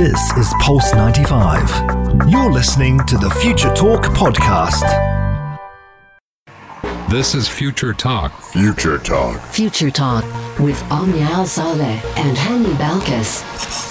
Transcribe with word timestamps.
This 0.00 0.32
is 0.38 0.54
Pulse 0.60 0.94
95. 0.94 2.30
You're 2.30 2.50
listening 2.50 3.00
to 3.00 3.18
the 3.18 3.28
Future 3.42 3.70
Talk 3.74 4.04
podcast. 4.04 4.80
This 7.10 7.34
is 7.34 7.46
Future 7.46 7.92
Talk. 7.92 8.32
Future 8.44 8.96
Talk. 8.96 9.38
Future 9.48 9.90
Talk 9.90 10.24
with 10.58 10.82
Omnial 10.90 11.44
Saleh 11.46 12.02
and 12.16 12.34
Hani 12.34 12.72
Balkis. 12.78 13.89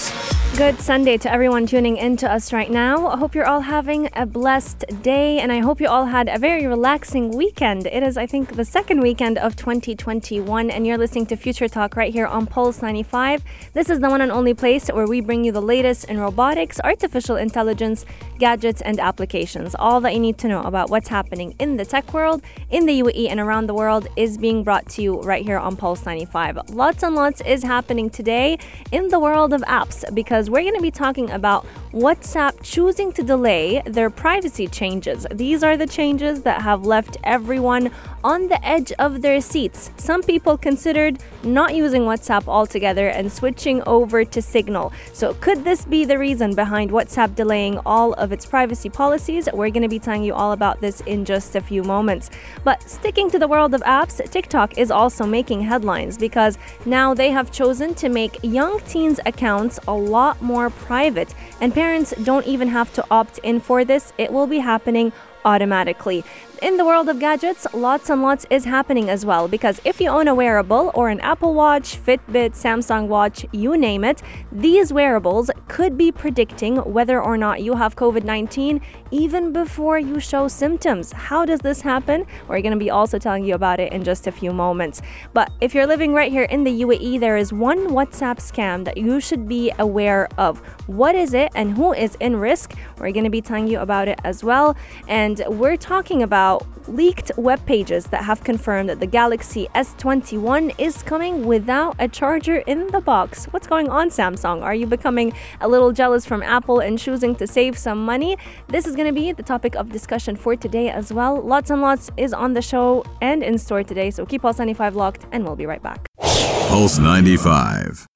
Good 0.59 0.81
Sunday 0.81 1.15
to 1.19 1.31
everyone 1.31 1.67
tuning 1.67 1.95
in 1.95 2.17
to 2.17 2.29
us 2.29 2.51
right 2.51 2.69
now. 2.69 3.07
I 3.07 3.15
hope 3.15 3.33
you're 3.33 3.47
all 3.47 3.61
having 3.61 4.09
a 4.11 4.25
blessed 4.25 4.83
day 5.01 5.39
and 5.39 5.53
I 5.53 5.59
hope 5.59 5.79
you 5.79 5.87
all 5.87 6.07
had 6.07 6.27
a 6.27 6.37
very 6.37 6.67
relaxing 6.67 7.31
weekend. 7.31 7.87
It 7.87 8.03
is, 8.03 8.17
I 8.17 8.25
think, 8.25 8.57
the 8.57 8.65
second 8.65 8.99
weekend 8.99 9.37
of 9.37 9.55
2021 9.55 10.69
and 10.69 10.85
you're 10.85 10.97
listening 10.97 11.27
to 11.27 11.37
Future 11.37 11.69
Talk 11.69 11.95
right 11.95 12.11
here 12.11 12.27
on 12.27 12.45
Pulse 12.45 12.81
95. 12.81 13.41
This 13.71 13.89
is 13.89 14.01
the 14.01 14.09
one 14.09 14.19
and 14.19 14.33
only 14.33 14.53
place 14.53 14.89
where 14.89 15.07
we 15.07 15.21
bring 15.21 15.45
you 15.45 15.53
the 15.53 15.61
latest 15.61 16.03
in 16.09 16.19
robotics, 16.19 16.81
artificial 16.83 17.37
intelligence, 17.37 18.05
gadgets, 18.39 18.81
and 18.81 18.99
applications. 18.99 19.75
All 19.77 20.01
that 20.01 20.13
you 20.13 20.19
need 20.19 20.37
to 20.39 20.47
know 20.47 20.63
about 20.63 20.89
what's 20.89 21.09
happening 21.09 21.53
in 21.59 21.77
the 21.77 21.85
tech 21.85 22.13
world, 22.13 22.41
in 22.71 22.85
the 22.85 23.01
UAE, 23.01 23.29
and 23.29 23.39
around 23.39 23.67
the 23.67 23.73
world 23.73 24.07
is 24.15 24.37
being 24.37 24.63
brought 24.63 24.87
to 24.89 25.01
you 25.01 25.21
right 25.21 25.43
here 25.45 25.59
on 25.59 25.75
Pulse 25.75 26.05
95. 26.05 26.69
Lots 26.69 27.03
and 27.03 27.15
lots 27.15 27.41
is 27.41 27.63
happening 27.63 28.09
today 28.09 28.57
in 28.91 29.09
the 29.09 29.19
world 29.19 29.53
of 29.53 29.61
apps 29.63 30.03
because 30.15 30.49
we're 30.49 30.61
going 30.61 30.75
to 30.75 30.81
be 30.81 30.91
talking 30.91 31.29
about 31.29 31.65
WhatsApp 31.91 32.61
choosing 32.63 33.11
to 33.13 33.23
delay 33.23 33.81
their 33.85 34.09
privacy 34.09 34.67
changes. 34.67 35.27
These 35.31 35.63
are 35.63 35.75
the 35.75 35.87
changes 35.87 36.41
that 36.43 36.61
have 36.61 36.85
left 36.85 37.17
everyone 37.23 37.91
on 38.23 38.47
the 38.47 38.65
edge 38.65 38.91
of 38.93 39.21
their 39.21 39.41
seats. 39.41 39.91
Some 39.97 40.21
people 40.23 40.57
considered 40.57 41.19
not 41.43 41.75
using 41.75 42.03
WhatsApp 42.03 42.47
altogether 42.47 43.07
and 43.07 43.31
switching 43.31 43.81
over 43.87 44.23
to 44.25 44.41
Signal. 44.41 44.91
So, 45.13 45.33
could 45.35 45.63
this 45.63 45.85
be 45.85 46.05
the 46.05 46.17
reason 46.17 46.55
behind 46.55 46.91
WhatsApp 46.91 47.35
delaying 47.35 47.79
all 47.85 48.13
of 48.13 48.28
its 48.31 48.45
privacy 48.45 48.89
policies? 48.89 49.47
We're 49.51 49.69
going 49.69 49.83
to 49.83 49.89
be 49.89 49.99
telling 49.99 50.23
you 50.23 50.33
all 50.33 50.51
about 50.51 50.81
this 50.81 51.01
in 51.01 51.25
just 51.25 51.55
a 51.55 51.61
few 51.61 51.83
moments. 51.83 52.29
But 52.63 52.81
sticking 52.89 53.29
to 53.31 53.39
the 53.39 53.47
world 53.47 53.73
of 53.73 53.81
apps, 53.81 54.23
TikTok 54.29 54.77
is 54.77 54.91
also 54.91 55.25
making 55.25 55.61
headlines 55.61 56.17
because 56.17 56.57
now 56.85 57.13
they 57.13 57.31
have 57.31 57.51
chosen 57.51 57.95
to 57.95 58.09
make 58.09 58.37
young 58.43 58.79
teens' 58.81 59.19
accounts 59.25 59.79
a 59.87 59.93
lot 59.93 60.41
more 60.41 60.69
private, 60.69 61.33
and 61.61 61.73
parents 61.73 62.13
don't 62.23 62.45
even 62.45 62.67
have 62.67 62.93
to 62.93 63.05
opt 63.11 63.39
in 63.39 63.59
for 63.59 63.83
this. 63.83 64.13
It 64.17 64.31
will 64.31 64.47
be 64.47 64.59
happening 64.59 65.11
automatically 65.45 66.23
in 66.61 66.77
the 66.77 66.85
world 66.85 67.09
of 67.09 67.19
gadgets, 67.19 67.67
lots 67.73 68.09
and 68.09 68.21
lots 68.21 68.45
is 68.49 68.65
happening 68.65 69.09
as 69.09 69.25
well 69.25 69.47
because 69.47 69.79
if 69.85 69.99
you 69.99 70.09
own 70.09 70.27
a 70.27 70.35
wearable 70.35 70.91
or 70.93 71.09
an 71.09 71.19
Apple 71.21 71.53
Watch, 71.53 71.97
Fitbit, 71.97 72.51
Samsung 72.51 73.07
Watch, 73.07 73.45
you 73.51 73.77
name 73.77 74.03
it, 74.03 74.21
these 74.51 74.91
wearables 74.91 75.49
could 75.67 75.97
be 75.97 76.11
predicting 76.11 76.77
whether 76.77 77.21
or 77.21 77.37
not 77.37 77.61
you 77.61 77.75
have 77.75 77.95
COVID 77.95 78.23
19 78.23 78.81
even 79.11 79.51
before 79.51 79.99
you 79.99 80.19
show 80.19 80.47
symptoms. 80.47 81.11
How 81.11 81.45
does 81.45 81.59
this 81.59 81.81
happen? 81.81 82.25
We're 82.47 82.61
going 82.61 82.73
to 82.73 82.79
be 82.79 82.89
also 82.89 83.17
telling 83.17 83.43
you 83.43 83.55
about 83.55 83.79
it 83.79 83.91
in 83.91 84.03
just 84.03 84.27
a 84.27 84.31
few 84.31 84.51
moments. 84.51 85.01
But 85.33 85.51
if 85.61 85.73
you're 85.73 85.87
living 85.87 86.13
right 86.13 86.31
here 86.31 86.43
in 86.43 86.63
the 86.63 86.81
UAE, 86.81 87.19
there 87.19 87.37
is 87.37 87.51
one 87.51 87.89
WhatsApp 87.89 88.37
scam 88.37 88.85
that 88.85 88.97
you 88.97 89.19
should 89.19 89.47
be 89.47 89.71
aware 89.79 90.27
of. 90.37 90.59
What 90.87 91.15
is 91.15 91.33
it 91.33 91.51
and 91.55 91.75
who 91.75 91.93
is 91.93 92.15
in 92.19 92.35
risk? 92.35 92.75
We're 92.97 93.11
going 93.11 93.23
to 93.23 93.29
be 93.29 93.41
telling 93.41 93.67
you 93.67 93.79
about 93.79 94.07
it 94.07 94.19
as 94.23 94.43
well. 94.43 94.75
And 95.07 95.41
we're 95.47 95.77
talking 95.77 96.21
about 96.21 96.48
about 96.49 96.65
leaked 96.87 97.31
web 97.37 97.63
pages 97.67 98.05
that 98.05 98.23
have 98.23 98.43
confirmed 98.43 98.89
that 98.89 98.99
the 98.99 99.05
Galaxy 99.05 99.67
S21 99.75 100.73
is 100.79 101.03
coming 101.03 101.45
without 101.45 101.95
a 101.99 102.07
charger 102.07 102.57
in 102.65 102.87
the 102.87 102.99
box. 102.99 103.45
What's 103.45 103.67
going 103.67 103.89
on, 103.89 104.09
Samsung? 104.09 104.63
Are 104.63 104.73
you 104.73 104.87
becoming 104.87 105.33
a 105.61 105.67
little 105.67 105.91
jealous 105.91 106.25
from 106.25 106.41
Apple 106.41 106.79
and 106.79 106.97
choosing 106.97 107.35
to 107.35 107.45
save 107.45 107.77
some 107.77 108.03
money? 108.03 108.37
This 108.67 108.87
is 108.87 108.95
going 108.95 109.07
to 109.07 109.13
be 109.13 109.31
the 109.31 109.43
topic 109.43 109.75
of 109.75 109.91
discussion 109.91 110.35
for 110.35 110.55
today 110.55 110.89
as 110.89 111.13
well. 111.13 111.39
Lots 111.39 111.69
and 111.69 111.81
lots 111.81 112.09
is 112.17 112.33
on 112.33 112.53
the 112.53 112.61
show 112.61 113.03
and 113.21 113.43
in 113.43 113.57
store 113.59 113.83
today, 113.83 114.09
so 114.09 114.25
keep 114.25 114.41
Pulse 114.41 114.57
95 114.57 114.95
locked 114.95 115.27
and 115.31 115.45
we'll 115.45 115.55
be 115.55 115.67
right 115.67 115.83
back. 115.83 116.07
Pulse 116.19 116.97
95. 116.97 118.07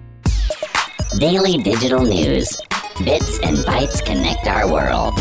Daily 1.20 1.62
digital 1.62 2.04
news. 2.04 2.58
Bits 3.04 3.40
and 3.40 3.58
bytes 3.58 4.04
connect 4.04 4.48
our 4.48 4.72
world. 4.72 5.14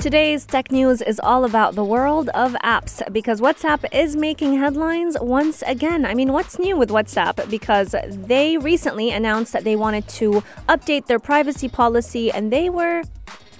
Today's 0.00 0.46
tech 0.46 0.70
news 0.70 1.02
is 1.02 1.18
all 1.18 1.44
about 1.44 1.74
the 1.74 1.82
world 1.82 2.28
of 2.28 2.52
apps 2.62 3.02
because 3.12 3.40
WhatsApp 3.40 3.84
is 3.92 4.14
making 4.14 4.56
headlines 4.56 5.16
once 5.20 5.60
again. 5.66 6.06
I 6.06 6.14
mean, 6.14 6.32
what's 6.32 6.56
new 6.56 6.76
with 6.76 6.90
WhatsApp? 6.90 7.50
Because 7.50 7.96
they 8.08 8.58
recently 8.58 9.10
announced 9.10 9.52
that 9.54 9.64
they 9.64 9.74
wanted 9.74 10.06
to 10.10 10.44
update 10.68 11.06
their 11.06 11.18
privacy 11.18 11.68
policy 11.68 12.30
and 12.30 12.52
they 12.52 12.70
were 12.70 13.02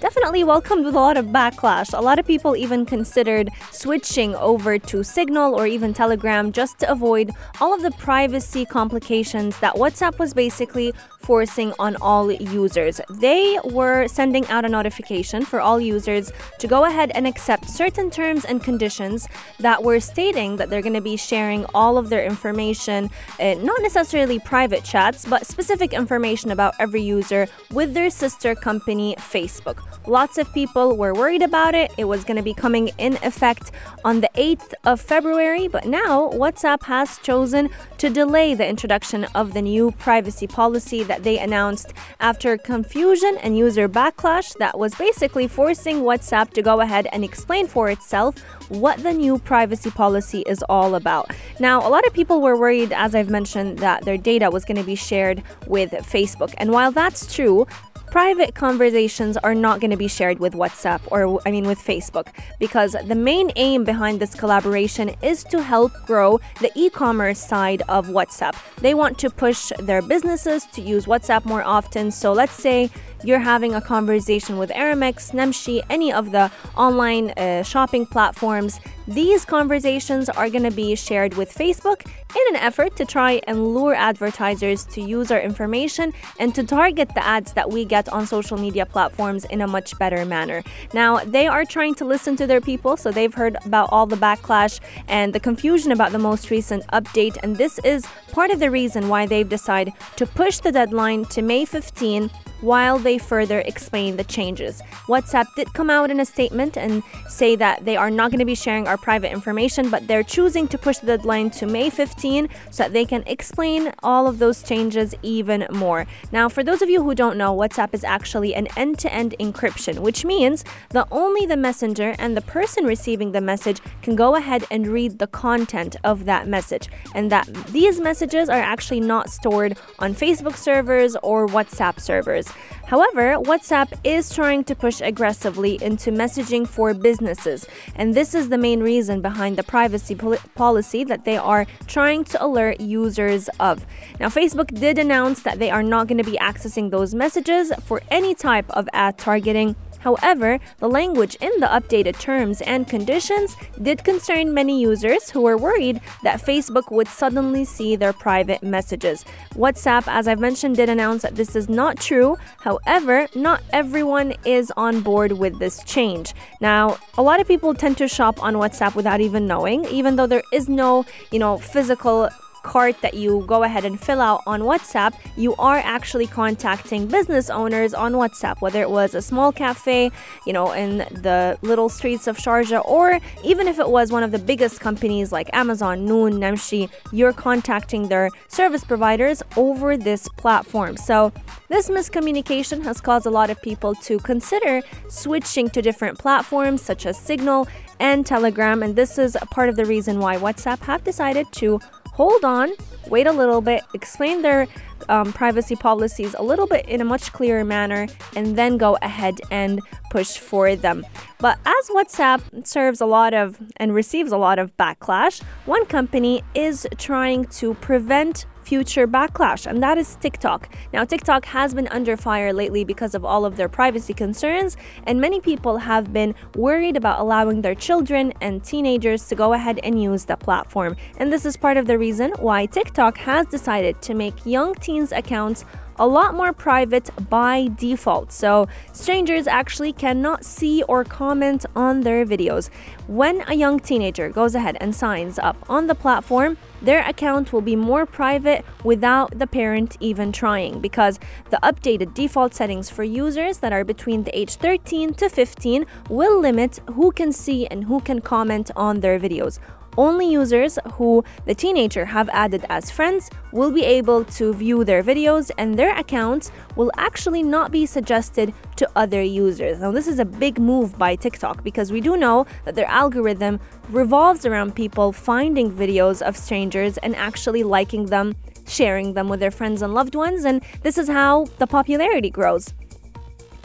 definitely 0.00 0.44
welcomed 0.44 0.84
with 0.84 0.94
a 0.94 0.98
lot 0.98 1.16
of 1.16 1.26
backlash. 1.26 1.96
A 1.96 2.00
lot 2.00 2.18
of 2.18 2.26
people 2.26 2.56
even 2.56 2.86
considered 2.86 3.50
switching 3.72 4.34
over 4.36 4.78
to 4.78 5.02
Signal 5.02 5.54
or 5.54 5.66
even 5.66 5.92
Telegram 5.92 6.52
just 6.52 6.78
to 6.78 6.90
avoid 6.90 7.30
all 7.60 7.74
of 7.74 7.82
the 7.82 7.90
privacy 7.92 8.64
complications 8.64 9.58
that 9.60 9.74
WhatsApp 9.74 10.18
was 10.18 10.34
basically 10.34 10.92
forcing 11.20 11.72
on 11.78 11.96
all 11.96 12.30
users. 12.30 13.00
They 13.10 13.58
were 13.64 14.08
sending 14.08 14.46
out 14.48 14.64
a 14.64 14.68
notification 14.68 15.44
for 15.44 15.60
all 15.60 15.80
users 15.80 16.32
to 16.58 16.66
go 16.66 16.84
ahead 16.84 17.10
and 17.14 17.26
accept 17.26 17.68
certain 17.68 18.10
terms 18.10 18.44
and 18.44 18.62
conditions 18.62 19.28
that 19.58 19.82
were 19.82 20.00
stating 20.00 20.56
that 20.56 20.70
they're 20.70 20.82
going 20.82 20.94
to 20.94 21.00
be 21.00 21.16
sharing 21.16 21.64
all 21.74 21.98
of 21.98 22.08
their 22.08 22.24
information, 22.24 23.10
uh, 23.40 23.54
not 23.54 23.80
necessarily 23.82 24.38
private 24.38 24.84
chats, 24.84 25.26
but 25.26 25.46
specific 25.46 25.92
information 25.92 26.50
about 26.50 26.74
every 26.78 27.02
user 27.02 27.46
with 27.72 27.94
their 27.94 28.10
sister 28.10 28.54
company, 28.54 29.14
Facebook. 29.18 29.87
Lots 30.06 30.38
of 30.38 30.52
people 30.54 30.96
were 30.96 31.12
worried 31.12 31.42
about 31.42 31.74
it. 31.74 31.92
It 31.98 32.04
was 32.04 32.24
going 32.24 32.38
to 32.38 32.42
be 32.42 32.54
coming 32.54 32.90
in 32.96 33.18
effect 33.22 33.72
on 34.04 34.20
the 34.20 34.30
8th 34.34 34.72
of 34.84 35.00
February, 35.00 35.68
but 35.68 35.86
now 35.86 36.30
WhatsApp 36.30 36.84
has 36.84 37.18
chosen 37.18 37.68
to 37.98 38.08
delay 38.08 38.54
the 38.54 38.66
introduction 38.66 39.24
of 39.34 39.52
the 39.52 39.60
new 39.60 39.90
privacy 39.92 40.46
policy 40.46 41.02
that 41.02 41.24
they 41.24 41.38
announced 41.38 41.92
after 42.20 42.56
confusion 42.56 43.36
and 43.42 43.58
user 43.58 43.88
backlash 43.88 44.56
that 44.58 44.78
was 44.78 44.94
basically 44.94 45.46
forcing 45.46 46.02
WhatsApp 46.02 46.50
to 46.54 46.62
go 46.62 46.80
ahead 46.80 47.06
and 47.12 47.22
explain 47.22 47.66
for 47.66 47.90
itself 47.90 48.38
what 48.68 49.02
the 49.02 49.12
new 49.12 49.38
privacy 49.38 49.90
policy 49.90 50.42
is 50.46 50.62
all 50.68 50.94
about. 50.94 51.30
Now, 51.60 51.86
a 51.86 51.90
lot 51.90 52.06
of 52.06 52.12
people 52.12 52.40
were 52.40 52.56
worried, 52.56 52.92
as 52.92 53.14
I've 53.14 53.30
mentioned, 53.30 53.78
that 53.80 54.04
their 54.04 54.16
data 54.16 54.50
was 54.50 54.64
going 54.64 54.78
to 54.78 54.84
be 54.84 54.94
shared 54.94 55.42
with 55.66 55.90
Facebook. 55.92 56.54
And 56.58 56.70
while 56.70 56.92
that's 56.92 57.34
true, 57.34 57.66
private 58.10 58.54
conversations 58.54 59.36
are 59.36 59.54
not 59.54 59.80
going 59.80 59.90
to 59.90 59.96
be 59.96 60.08
shared 60.08 60.38
with 60.38 60.54
WhatsApp 60.54 61.00
or, 61.10 61.40
I 61.46 61.50
mean, 61.50 61.66
with 61.66 61.78
Facebook 61.78 62.28
because 62.58 62.96
the 63.04 63.14
main 63.14 63.50
aim 63.56 63.84
behind 63.84 64.20
this 64.20 64.34
collaboration 64.34 65.14
is 65.22 65.44
to 65.44 65.62
help 65.62 65.92
grow 66.06 66.40
the 66.60 66.70
e 66.74 66.90
commerce 66.90 67.38
side 67.38 67.82
of 67.88 68.08
WhatsApp. 68.08 68.56
They 68.80 68.94
want 68.94 69.18
to 69.18 69.30
push 69.30 69.72
their 69.78 70.02
businesses 70.02 70.64
to 70.72 70.80
use 70.80 71.06
WhatsApp 71.06 71.44
more 71.44 71.62
often. 71.62 72.10
So 72.10 72.32
let's 72.32 72.54
say 72.54 72.90
you're 73.24 73.38
having 73.38 73.74
a 73.74 73.80
conversation 73.80 74.58
with 74.58 74.70
Aramex, 74.70 75.32
Namshi, 75.32 75.82
any 75.90 76.12
of 76.12 76.30
the 76.30 76.50
online 76.76 77.30
uh, 77.30 77.62
shopping 77.62 78.06
platforms, 78.06 78.80
these 79.08 79.44
conversations 79.44 80.28
are 80.28 80.50
going 80.50 80.64
to 80.64 80.70
be 80.70 80.94
shared 80.94 81.34
with 81.34 81.52
Facebook 81.52 82.04
in 82.04 82.54
an 82.54 82.56
effort 82.56 82.94
to 82.96 83.06
try 83.06 83.40
and 83.46 83.74
lure 83.74 83.94
advertisers 83.94 84.84
to 84.84 85.00
use 85.00 85.30
our 85.30 85.40
information 85.40 86.12
and 86.38 86.54
to 86.54 86.62
target 86.62 87.08
the 87.14 87.24
ads 87.24 87.54
that 87.54 87.70
we 87.70 87.86
get 87.86 88.08
on 88.10 88.26
social 88.26 88.58
media 88.58 88.84
platforms 88.84 89.46
in 89.46 89.62
a 89.62 89.66
much 89.66 89.98
better 89.98 90.24
manner. 90.26 90.62
Now, 90.92 91.24
they 91.24 91.46
are 91.46 91.64
trying 91.64 91.94
to 91.96 92.04
listen 92.04 92.36
to 92.36 92.46
their 92.46 92.60
people, 92.60 92.96
so 92.98 93.10
they've 93.10 93.32
heard 93.32 93.56
about 93.64 93.88
all 93.90 94.06
the 94.06 94.16
backlash 94.16 94.78
and 95.08 95.32
the 95.32 95.40
confusion 95.40 95.90
about 95.90 96.12
the 96.12 96.18
most 96.18 96.50
recent 96.50 96.86
update, 96.88 97.38
and 97.42 97.56
this 97.56 97.78
is 97.80 98.06
part 98.30 98.50
of 98.50 98.60
the 98.60 98.70
reason 98.70 99.08
why 99.08 99.24
they've 99.26 99.48
decided 99.48 99.94
to 100.16 100.26
push 100.26 100.58
the 100.58 100.70
deadline 100.70 101.24
to 101.26 101.40
May 101.40 101.64
15 101.64 102.30
while 102.60 102.98
they 102.98 103.18
further 103.18 103.60
explain 103.60 104.16
the 104.16 104.24
changes. 104.24 104.82
WhatsApp 105.06 105.46
did 105.56 105.72
come 105.74 105.90
out 105.90 106.10
in 106.10 106.20
a 106.20 106.24
statement 106.24 106.76
and 106.76 107.02
say 107.28 107.56
that 107.56 107.84
they 107.84 107.96
are 107.96 108.10
not 108.10 108.30
going 108.30 108.38
to 108.38 108.44
be 108.44 108.54
sharing 108.54 108.88
our 108.88 108.96
private 108.96 109.32
information, 109.32 109.90
but 109.90 110.06
they're 110.06 110.22
choosing 110.22 110.66
to 110.68 110.78
push 110.78 110.98
the 110.98 111.06
deadline 111.06 111.50
to 111.50 111.66
May 111.66 111.90
15 111.90 112.48
so 112.70 112.82
that 112.82 112.92
they 112.92 113.04
can 113.04 113.22
explain 113.26 113.92
all 114.02 114.26
of 114.26 114.38
those 114.38 114.62
changes 114.62 115.14
even 115.22 115.66
more. 115.70 116.06
Now, 116.32 116.48
for 116.48 116.62
those 116.64 116.82
of 116.82 116.90
you 116.90 117.02
who 117.02 117.14
don't 117.14 117.36
know, 117.36 117.56
WhatsApp 117.56 117.94
is 117.94 118.04
actually 118.04 118.54
an 118.54 118.68
end 118.76 118.98
to 119.00 119.12
end 119.12 119.34
encryption, 119.38 120.00
which 120.00 120.24
means 120.24 120.64
that 120.90 121.08
only 121.10 121.46
the 121.46 121.56
messenger 121.56 122.14
and 122.18 122.36
the 122.36 122.42
person 122.42 122.84
receiving 122.84 123.32
the 123.32 123.40
message 123.40 123.80
can 124.02 124.16
go 124.16 124.36
ahead 124.36 124.64
and 124.70 124.86
read 124.86 125.18
the 125.18 125.26
content 125.26 125.96
of 126.04 126.24
that 126.24 126.48
message, 126.48 126.88
and 127.14 127.30
that 127.30 127.46
these 127.68 128.00
messages 128.00 128.48
are 128.48 128.60
actually 128.60 129.00
not 129.00 129.30
stored 129.30 129.76
on 129.98 130.14
Facebook 130.14 130.56
servers 130.56 131.16
or 131.22 131.46
WhatsApp 131.46 132.00
servers. 132.00 132.47
However, 132.86 133.36
WhatsApp 133.36 133.92
is 134.02 134.34
trying 134.34 134.64
to 134.64 134.74
push 134.74 135.02
aggressively 135.02 135.78
into 135.82 136.10
messaging 136.10 136.66
for 136.66 136.94
businesses, 136.94 137.66
and 137.94 138.14
this 138.14 138.34
is 138.34 138.48
the 138.48 138.56
main 138.56 138.80
reason 138.80 139.20
behind 139.20 139.58
the 139.58 139.62
privacy 139.62 140.14
pol- 140.14 140.38
policy 140.54 141.04
that 141.04 141.26
they 141.26 141.36
are 141.36 141.66
trying 141.86 142.24
to 142.24 142.42
alert 142.42 142.80
users 142.80 143.50
of. 143.60 143.84
Now, 144.18 144.28
Facebook 144.28 144.72
did 144.72 144.98
announce 144.98 145.42
that 145.42 145.58
they 145.58 145.70
are 145.70 145.82
not 145.82 146.06
going 146.06 146.16
to 146.16 146.30
be 146.30 146.38
accessing 146.38 146.90
those 146.90 147.14
messages 147.14 147.72
for 147.84 148.00
any 148.10 148.34
type 148.34 148.70
of 148.70 148.88
ad 148.94 149.18
targeting 149.18 149.76
However, 150.00 150.58
the 150.78 150.88
language 150.88 151.36
in 151.40 151.52
the 151.60 151.66
updated 151.66 152.18
terms 152.18 152.60
and 152.60 152.86
conditions 152.86 153.56
did 153.80 154.04
concern 154.04 154.54
many 154.54 154.80
users 154.80 155.30
who 155.30 155.42
were 155.42 155.56
worried 155.56 156.00
that 156.22 156.40
Facebook 156.40 156.90
would 156.90 157.08
suddenly 157.08 157.64
see 157.64 157.96
their 157.96 158.12
private 158.12 158.62
messages. 158.62 159.24
WhatsApp, 159.54 160.04
as 160.06 160.28
I've 160.28 160.40
mentioned, 160.40 160.76
did 160.76 160.88
announce 160.88 161.22
that 161.22 161.36
this 161.36 161.56
is 161.56 161.68
not 161.68 161.98
true. 161.98 162.36
However, 162.60 163.28
not 163.34 163.62
everyone 163.72 164.34
is 164.44 164.72
on 164.76 165.00
board 165.00 165.32
with 165.32 165.58
this 165.58 165.82
change. 165.84 166.34
Now, 166.60 166.98
a 167.16 167.22
lot 167.22 167.40
of 167.40 167.48
people 167.48 167.74
tend 167.74 167.98
to 167.98 168.08
shop 168.08 168.42
on 168.42 168.54
WhatsApp 168.54 168.94
without 168.94 169.20
even 169.20 169.46
knowing, 169.46 169.84
even 169.86 170.16
though 170.16 170.26
there 170.26 170.42
is 170.52 170.68
no, 170.68 171.04
you 171.30 171.38
know, 171.38 171.58
physical 171.58 172.28
cart 172.62 173.00
that 173.00 173.14
you 173.14 173.44
go 173.46 173.62
ahead 173.62 173.84
and 173.84 174.00
fill 174.00 174.20
out 174.20 174.42
on 174.46 174.62
WhatsApp, 174.62 175.14
you 175.36 175.54
are 175.56 175.78
actually 175.78 176.26
contacting 176.26 177.06
business 177.06 177.50
owners 177.50 177.94
on 177.94 178.12
WhatsApp, 178.12 178.60
whether 178.60 178.82
it 178.82 178.90
was 178.90 179.14
a 179.14 179.22
small 179.22 179.52
cafe, 179.52 180.10
you 180.46 180.52
know, 180.52 180.72
in 180.72 180.98
the 180.98 181.58
little 181.62 181.88
streets 181.88 182.26
of 182.26 182.36
Sharjah, 182.36 182.84
or 182.84 183.20
even 183.44 183.68
if 183.68 183.78
it 183.78 183.88
was 183.88 184.12
one 184.12 184.22
of 184.22 184.30
the 184.30 184.38
biggest 184.38 184.80
companies 184.80 185.32
like 185.32 185.48
Amazon, 185.52 186.04
Noon, 186.04 186.34
Namshi, 186.34 186.90
you're 187.12 187.32
contacting 187.32 188.08
their 188.08 188.30
service 188.48 188.84
providers 188.84 189.42
over 189.56 189.96
this 189.96 190.28
platform. 190.28 190.96
So, 190.96 191.32
this 191.68 191.90
miscommunication 191.90 192.82
has 192.84 193.00
caused 193.00 193.26
a 193.26 193.30
lot 193.30 193.50
of 193.50 193.60
people 193.60 193.94
to 193.96 194.18
consider 194.20 194.80
switching 195.08 195.68
to 195.70 195.82
different 195.82 196.18
platforms 196.18 196.80
such 196.80 197.04
as 197.04 197.18
Signal 197.18 197.68
and 198.00 198.24
Telegram, 198.24 198.82
and 198.82 198.96
this 198.96 199.18
is 199.18 199.36
part 199.50 199.68
of 199.68 199.76
the 199.76 199.84
reason 199.84 200.20
why 200.20 200.36
WhatsApp 200.36 200.78
have 200.80 201.04
decided 201.04 201.50
to 201.52 201.80
hold 202.18 202.44
on, 202.44 202.72
wait 203.06 203.28
a 203.28 203.32
little 203.32 203.60
bit, 203.60 203.84
explain 203.94 204.42
their 204.42 204.66
um, 205.08 205.32
privacy 205.32 205.76
policies 205.76 206.34
a 206.36 206.42
little 206.42 206.66
bit 206.66 206.84
in 206.88 207.00
a 207.00 207.04
much 207.04 207.32
clearer 207.32 207.64
manner, 207.64 208.08
and 208.34 208.58
then 208.58 208.76
go 208.76 208.98
ahead 209.02 209.40
and 209.52 209.80
push 210.10 210.36
for 210.36 210.74
them. 210.74 211.06
But 211.38 211.60
as 211.64 211.88
WhatsApp 211.90 212.66
serves 212.66 213.00
a 213.00 213.06
lot 213.06 213.34
of 213.34 213.56
and 213.76 213.94
receives 213.94 214.32
a 214.32 214.36
lot 214.36 214.58
of 214.58 214.76
backlash, 214.76 215.44
one 215.64 215.86
company 215.86 216.42
is 216.56 216.88
trying 216.98 217.44
to 217.60 217.74
prevent 217.74 218.46
future 218.68 219.08
backlash, 219.08 219.66
and 219.66 219.82
that 219.82 219.96
is 219.96 220.16
TikTok. 220.20 220.68
Now, 220.92 221.02
TikTok 221.04 221.46
has 221.46 221.72
been 221.72 221.88
under 221.88 222.18
fire 222.18 222.52
lately 222.52 222.84
because 222.84 223.14
of 223.14 223.24
all 223.24 223.46
of 223.46 223.56
their 223.56 223.68
privacy 223.68 224.12
concerns, 224.12 224.76
and 225.04 225.18
many 225.18 225.40
people 225.40 225.78
have 225.78 226.12
been 226.12 226.34
worried 226.54 226.96
about 226.96 227.18
allowing 227.18 227.62
their 227.62 227.74
children 227.74 228.34
and 228.42 228.62
teenagers 228.62 229.26
to 229.28 229.34
go 229.34 229.54
ahead 229.54 229.80
and 229.82 230.02
use 230.02 230.26
the 230.26 230.36
platform. 230.36 230.96
And 231.16 231.32
this 231.32 231.46
is 231.46 231.56
part 231.56 231.78
of 231.78 231.86
the 231.86 231.98
reason 231.98 232.32
why 232.38 232.66
TikTok 232.66 233.16
has 233.18 233.46
decided 233.46 234.02
to 234.02 234.12
make 234.12 234.44
young 234.44 234.74
teens' 234.74 235.12
accounts 235.12 235.64
a 235.98 236.06
lot 236.06 236.34
more 236.34 236.52
private 236.52 237.10
by 237.28 237.70
default. 237.76 238.32
So 238.32 238.68
strangers 238.92 239.46
actually 239.46 239.92
cannot 239.92 240.44
see 240.44 240.82
or 240.84 241.04
comment 241.04 241.66
on 241.74 242.02
their 242.02 242.24
videos. 242.24 242.70
When 243.06 243.42
a 243.48 243.54
young 243.54 243.80
teenager 243.80 244.28
goes 244.28 244.54
ahead 244.54 244.76
and 244.80 244.94
signs 244.94 245.38
up 245.38 245.56
on 245.68 245.86
the 245.86 245.94
platform, 245.94 246.56
their 246.80 247.00
account 247.06 247.52
will 247.52 247.60
be 247.60 247.74
more 247.74 248.06
private 248.06 248.64
without 248.84 249.36
the 249.38 249.46
parent 249.46 249.96
even 250.00 250.30
trying 250.30 250.80
because 250.80 251.18
the 251.50 251.58
updated 251.62 252.14
default 252.14 252.54
settings 252.54 252.88
for 252.88 253.02
users 253.02 253.58
that 253.58 253.72
are 253.72 253.84
between 253.84 254.22
the 254.22 254.38
age 254.38 254.54
13 254.56 255.14
to 255.14 255.28
15 255.28 255.86
will 256.08 256.38
limit 256.38 256.80
who 256.94 257.10
can 257.10 257.32
see 257.32 257.66
and 257.66 257.84
who 257.84 258.00
can 258.00 258.20
comment 258.20 258.70
on 258.76 259.00
their 259.00 259.18
videos. 259.18 259.58
Only 259.98 260.30
users 260.30 260.78
who 260.92 261.24
the 261.44 261.56
teenager 261.56 262.04
have 262.04 262.28
added 262.28 262.64
as 262.68 262.88
friends 262.88 263.30
will 263.50 263.72
be 263.72 263.84
able 263.84 264.24
to 264.38 264.54
view 264.54 264.84
their 264.84 265.02
videos 265.02 265.50
and 265.58 265.76
their 265.76 265.92
accounts 265.98 266.52
will 266.76 266.92
actually 266.96 267.42
not 267.42 267.72
be 267.72 267.84
suggested 267.84 268.54
to 268.76 268.88
other 268.94 269.20
users. 269.20 269.80
Now, 269.80 269.90
this 269.90 270.06
is 270.06 270.20
a 270.20 270.24
big 270.24 270.60
move 270.60 270.96
by 270.96 271.16
TikTok 271.16 271.64
because 271.64 271.90
we 271.90 272.00
do 272.00 272.16
know 272.16 272.46
that 272.64 272.76
their 272.76 272.86
algorithm 272.86 273.58
revolves 273.88 274.46
around 274.46 274.76
people 274.76 275.10
finding 275.10 275.68
videos 275.68 276.22
of 276.22 276.36
strangers 276.36 276.96
and 276.98 277.16
actually 277.16 277.64
liking 277.64 278.06
them, 278.06 278.36
sharing 278.68 279.14
them 279.14 279.28
with 279.28 279.40
their 279.40 279.50
friends 279.50 279.82
and 279.82 279.94
loved 279.94 280.14
ones, 280.14 280.44
and 280.44 280.62
this 280.82 280.96
is 280.96 281.08
how 281.08 281.46
the 281.58 281.66
popularity 281.66 282.30
grows. 282.30 282.72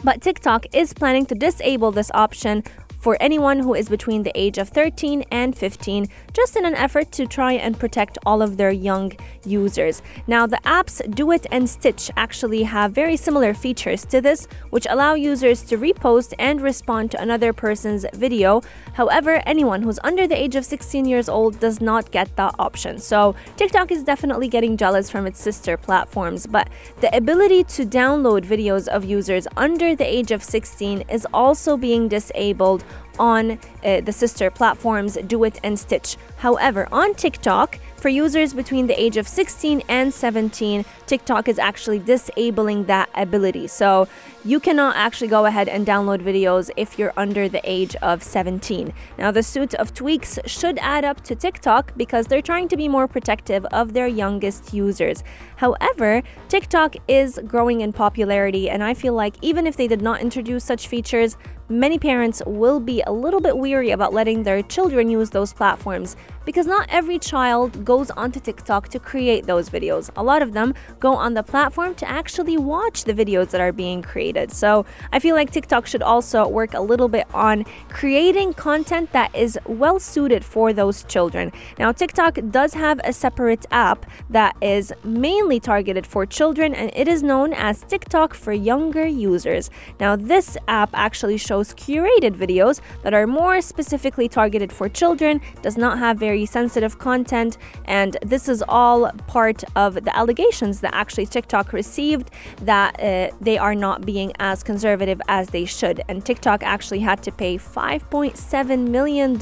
But 0.02 0.20
TikTok 0.20 0.66
is 0.74 0.92
planning 0.92 1.26
to 1.26 1.34
disable 1.34 1.92
this 1.92 2.10
option 2.12 2.64
for 3.04 3.18
anyone 3.20 3.58
who 3.58 3.74
is 3.74 3.90
between 3.90 4.22
the 4.22 4.32
age 4.34 4.56
of 4.56 4.70
13 4.70 5.26
and 5.30 5.54
15, 5.54 6.08
just 6.32 6.56
in 6.56 6.64
an 6.64 6.74
effort 6.74 7.12
to 7.12 7.26
try 7.26 7.52
and 7.52 7.78
protect 7.78 8.16
all 8.24 8.40
of 8.40 8.56
their 8.56 8.70
young 8.70 9.12
users. 9.44 10.00
Now, 10.26 10.46
the 10.46 10.56
apps 10.64 11.04
Duet 11.14 11.46
and 11.52 11.68
Stitch 11.68 12.10
actually 12.16 12.62
have 12.62 12.92
very 12.92 13.18
similar 13.18 13.52
features 13.52 14.06
to 14.06 14.22
this, 14.22 14.48
which 14.70 14.86
allow 14.88 15.12
users 15.12 15.60
to 15.64 15.76
repost 15.76 16.32
and 16.38 16.62
respond 16.62 17.10
to 17.10 17.20
another 17.20 17.52
person's 17.52 18.06
video. 18.14 18.62
However, 18.94 19.42
anyone 19.44 19.82
who's 19.82 19.98
under 20.02 20.26
the 20.26 20.42
age 20.42 20.56
of 20.56 20.64
16 20.64 21.04
years 21.04 21.28
old 21.28 21.60
does 21.60 21.82
not 21.82 22.10
get 22.10 22.34
that 22.36 22.54
option. 22.58 22.98
So, 22.98 23.34
TikTok 23.58 23.92
is 23.92 24.02
definitely 24.02 24.48
getting 24.48 24.78
jealous 24.78 25.10
from 25.10 25.26
its 25.26 25.42
sister 25.42 25.76
platforms, 25.76 26.46
but 26.46 26.70
the 27.02 27.14
ability 27.14 27.64
to 27.64 27.84
download 27.84 28.46
videos 28.46 28.88
of 28.88 29.04
users 29.04 29.46
under 29.58 29.94
the 29.94 30.06
age 30.06 30.30
of 30.30 30.42
16 30.42 31.02
is 31.10 31.26
also 31.34 31.76
being 31.76 32.08
disabled 32.08 32.82
on 33.18 33.58
uh, 33.84 34.00
the 34.00 34.12
sister 34.12 34.50
platforms 34.50 35.16
Duet 35.26 35.58
and 35.62 35.78
Stitch. 35.78 36.16
However, 36.44 36.86
on 36.92 37.14
TikTok, 37.14 37.78
for 38.04 38.10
users 38.10 38.52
between 38.52 38.86
the 38.86 39.02
age 39.02 39.16
of 39.16 39.26
16 39.26 39.80
and 39.88 40.12
17, 40.12 40.84
TikTok 41.06 41.48
is 41.48 41.58
actually 41.58 42.00
disabling 42.00 42.84
that 42.84 43.08
ability. 43.14 43.66
So 43.66 44.08
you 44.44 44.60
cannot 44.60 44.94
actually 44.94 45.28
go 45.28 45.46
ahead 45.46 45.70
and 45.70 45.86
download 45.86 46.20
videos 46.22 46.68
if 46.76 46.98
you're 46.98 47.14
under 47.16 47.48
the 47.48 47.62
age 47.64 47.96
of 48.02 48.22
17. 48.22 48.92
Now, 49.16 49.30
the 49.30 49.42
suit 49.42 49.72
of 49.76 49.94
tweaks 49.94 50.38
should 50.44 50.78
add 50.82 51.02
up 51.06 51.22
to 51.22 51.34
TikTok 51.34 51.96
because 51.96 52.26
they're 52.26 52.42
trying 52.42 52.68
to 52.68 52.76
be 52.76 52.88
more 52.88 53.08
protective 53.08 53.64
of 53.72 53.94
their 53.94 54.06
youngest 54.06 54.74
users. 54.74 55.24
However, 55.56 56.22
TikTok 56.50 56.96
is 57.08 57.40
growing 57.46 57.80
in 57.80 57.94
popularity, 57.94 58.68
and 58.68 58.84
I 58.84 58.92
feel 58.92 59.14
like 59.14 59.36
even 59.40 59.66
if 59.66 59.78
they 59.78 59.88
did 59.88 60.02
not 60.02 60.20
introduce 60.20 60.62
such 60.62 60.88
features, 60.88 61.38
many 61.70 61.98
parents 61.98 62.42
will 62.44 62.80
be 62.80 63.00
a 63.06 63.12
little 63.12 63.40
bit 63.40 63.56
weary 63.56 63.92
about 63.92 64.12
letting 64.12 64.42
their 64.42 64.62
children 64.62 65.08
use 65.08 65.30
those 65.30 65.54
platforms 65.54 66.16
because 66.44 66.66
not 66.66 66.86
every 66.90 67.18
child 67.18 67.84
goes 67.84 68.10
onto 68.10 68.40
TikTok 68.40 68.88
to 68.88 68.98
create 68.98 69.46
those 69.46 69.70
videos. 69.70 70.10
A 70.16 70.22
lot 70.22 70.42
of 70.42 70.52
them 70.52 70.74
go 71.00 71.14
on 71.14 71.34
the 71.34 71.42
platform 71.42 71.94
to 71.96 72.08
actually 72.08 72.56
watch 72.56 73.04
the 73.04 73.14
videos 73.14 73.50
that 73.50 73.60
are 73.60 73.72
being 73.72 74.02
created. 74.02 74.52
So 74.52 74.86
I 75.12 75.18
feel 75.18 75.34
like 75.34 75.50
TikTok 75.50 75.86
should 75.86 76.02
also 76.02 76.46
work 76.48 76.74
a 76.74 76.80
little 76.80 77.08
bit 77.08 77.26
on 77.32 77.64
creating 77.88 78.54
content 78.54 79.12
that 79.12 79.34
is 79.34 79.58
well 79.66 79.98
suited 79.98 80.44
for 80.44 80.72
those 80.72 81.04
children. 81.04 81.52
Now, 81.78 81.92
TikTok 81.92 82.38
does 82.50 82.74
have 82.74 83.00
a 83.04 83.12
separate 83.12 83.66
app 83.70 84.06
that 84.30 84.56
is 84.60 84.92
mainly 85.02 85.60
targeted 85.60 86.06
for 86.06 86.26
children 86.26 86.74
and 86.74 86.90
it 86.94 87.08
is 87.08 87.22
known 87.22 87.52
as 87.52 87.84
TikTok 87.84 88.34
for 88.34 88.52
younger 88.52 89.06
users. 89.06 89.70
Now, 90.00 90.16
this 90.16 90.56
app 90.68 90.90
actually 90.92 91.36
shows 91.36 91.74
curated 91.74 92.34
videos 92.36 92.80
that 93.02 93.14
are 93.14 93.26
more 93.26 93.60
specifically 93.60 94.28
targeted 94.28 94.72
for 94.72 94.88
children, 94.88 95.40
does 95.62 95.76
not 95.76 95.98
have 95.98 96.18
very 96.18 96.33
sensitive 96.46 96.98
content, 96.98 97.56
and 97.84 98.16
this 98.22 98.48
is 98.48 98.62
all 98.68 99.10
part 99.26 99.62
of 99.76 99.94
the 99.94 100.16
allegations 100.16 100.80
that 100.80 100.94
actually 100.94 101.26
TikTok 101.26 101.72
received 101.72 102.30
that 102.62 103.00
uh, 103.00 103.34
they 103.40 103.58
are 103.58 103.74
not 103.74 104.04
being 104.04 104.32
as 104.38 104.62
conservative 104.62 105.20
as 105.28 105.48
they 105.48 105.64
should. 105.64 106.02
And 106.08 106.24
TikTok 106.24 106.62
actually 106.62 107.00
had 107.00 107.22
to 107.22 107.32
pay 107.32 107.56
$5.7 107.56 108.88
million 108.88 109.36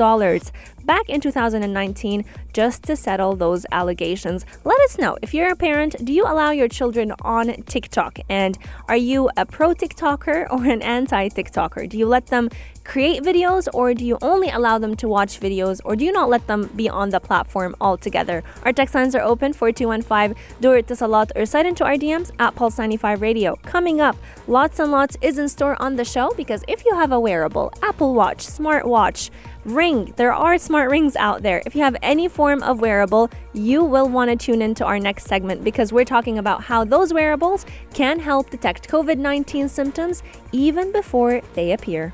back 0.85 1.09
in 1.09 1.21
2019 1.21 2.25
just 2.53 2.83
to 2.85 2.97
settle 2.97 3.35
those 3.35 3.65
allegations. 3.73 4.45
Let 4.65 4.81
us 4.81 4.99
know 4.99 5.17
if 5.23 5.33
you're 5.33 5.51
a 5.51 5.57
parent, 5.57 5.97
do 6.05 6.13
you 6.13 6.25
allow 6.25 6.51
your 6.51 6.69
children 6.69 7.13
on 7.23 7.63
TikTok? 7.65 8.19
And 8.29 8.59
are 8.89 8.97
you 8.97 9.31
a 9.37 9.47
pro 9.47 9.75
TikToker 9.75 10.51
or 10.51 10.65
an 10.65 10.83
anti 10.83 11.29
TikToker? 11.29 11.89
Do 11.89 11.99
you 11.99 12.07
let 12.07 12.27
them 12.27 12.51
create 12.85 13.23
videos 13.23 13.69
or 13.73 13.95
do 13.95 14.05
you 14.05 14.19
only 14.23 14.49
allow 14.51 14.79
them 14.79 14.95
to 14.97 15.09
watch 15.09 15.41
videos 15.41 15.81
or 15.85 15.97
do 15.97 16.05
you 16.05 16.12
not 16.12 16.29
let 16.29 16.47
them 16.47 16.71
be 16.77 16.89
on 16.89 17.11
the 17.11 17.21
platform 17.21 17.75
altogether? 17.81 18.43
Our 18.65 18.73
text 18.73 18.95
lines 18.95 19.15
are 19.15 19.23
open 19.23 19.53
4215 19.53 20.37
do 20.61 20.73
it 20.73 20.87
to 20.89 21.07
lot 21.07 21.33
or 21.37 21.47
slide 21.47 21.67
into 21.67 21.85
our 21.85 21.97
DMs 21.97 22.31
at 22.39 22.55
Pulse 22.55 22.79
95 22.79 23.21
Radio. 23.23 23.57
Coming 23.62 24.01
up, 24.01 24.17
lots 24.47 24.79
and 24.79 24.91
lots 24.91 25.17
is 25.21 25.39
in 25.39 25.49
store 25.49 25.81
on 25.81 25.97
the 25.97 26.05
show 26.05 26.33
because 26.37 26.65
if 26.69 26.85
you 26.85 26.95
have 26.95 27.12
a 27.12 27.21
wearable 27.21 27.73
Apple 27.83 28.15
Watch, 28.15 28.47
smartwatch, 28.47 29.31
Ring. 29.65 30.12
There 30.17 30.33
are 30.33 30.59
smart 30.59 30.91
rings 30.91 31.15
out 31.15 31.43
there. 31.43 31.62
If 31.65 31.77
you 31.77 31.83
have 31.83 31.97
any 32.03 32.27
form 32.27 32.65
of 32.65 32.81
wearable, 32.81 33.31
you 33.53 33.85
will 33.85 34.09
want 34.09 34.29
to 34.31 34.37
tune 34.37 34.61
into 34.61 34.85
our 34.85 34.99
next 34.99 35.27
segment 35.27 35.62
because 35.62 35.93
we're 35.93 36.05
talking 36.05 36.39
about 36.39 36.65
how 36.65 36.85
those 36.85 37.15
wearables 37.15 37.65
can 37.95 38.19
help 38.19 38.51
detect 38.51 38.89
COVID 38.89 39.19
19 39.19 39.69
symptoms 39.69 40.25
even 40.51 40.91
before 40.91 41.43
they 41.55 41.71
appear. 41.71 42.12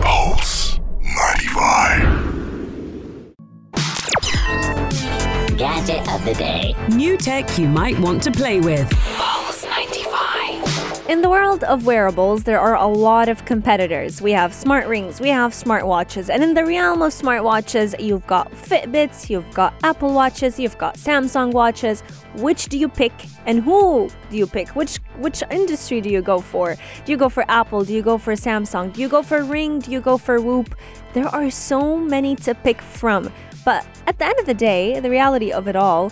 Pulse 0.00 0.80
95. 1.00 2.24
Gadget 5.56 6.12
of 6.12 6.24
the 6.24 6.34
day. 6.34 6.74
New 6.88 7.16
tech 7.16 7.58
you 7.58 7.68
might 7.68 7.98
want 8.00 8.22
to 8.24 8.30
play 8.30 8.60
with. 8.60 8.90
Pulse 11.04 11.08
95. 11.08 11.10
In 11.10 11.22
the 11.22 11.28
world 11.28 11.64
of 11.64 11.86
wearables, 11.86 12.44
there 12.44 12.60
are 12.60 12.76
a 12.76 12.86
lot 12.86 13.28
of 13.28 13.44
competitors. 13.44 14.22
We 14.22 14.32
have 14.32 14.54
smart 14.54 14.86
rings, 14.86 15.20
we 15.20 15.28
have 15.28 15.52
smartwatches, 15.52 16.28
and 16.30 16.42
in 16.42 16.54
the 16.54 16.64
realm 16.64 17.02
of 17.02 17.12
smartwatches, 17.12 17.94
you've 18.02 18.26
got 18.26 18.50
Fitbits, 18.52 19.28
you've 19.28 19.52
got 19.54 19.74
Apple 19.82 20.14
Watches, 20.14 20.58
you've 20.58 20.78
got 20.78 20.96
Samsung 20.96 21.52
watches. 21.52 22.02
Which 22.36 22.68
do 22.68 22.78
you 22.78 22.88
pick 22.88 23.12
and 23.46 23.62
who 23.62 24.10
do 24.30 24.36
you 24.36 24.46
pick? 24.46 24.68
Which 24.70 24.96
which 25.18 25.42
industry 25.50 26.00
do 26.00 26.08
you 26.08 26.22
go 26.22 26.40
for? 26.40 26.76
Do 27.04 27.12
you 27.12 27.18
go 27.18 27.28
for 27.28 27.44
Apple? 27.48 27.84
Do 27.84 27.92
you 27.92 28.02
go 28.02 28.18
for 28.18 28.34
Samsung? 28.34 28.92
Do 28.92 29.00
you 29.00 29.08
go 29.08 29.22
for 29.22 29.44
Ring? 29.44 29.78
Do 29.78 29.92
you 29.92 30.00
go 30.00 30.18
for 30.18 30.40
Whoop? 30.40 30.74
There 31.12 31.28
are 31.28 31.50
so 31.50 31.96
many 31.96 32.34
to 32.36 32.54
pick 32.54 32.82
from. 32.82 33.30
But 33.64 33.86
at 34.06 34.18
the 34.18 34.26
end 34.26 34.38
of 34.40 34.46
the 34.46 34.54
day, 34.54 35.00
the 35.00 35.10
reality 35.10 35.52
of 35.52 35.68
it 35.68 35.76
all, 35.76 36.10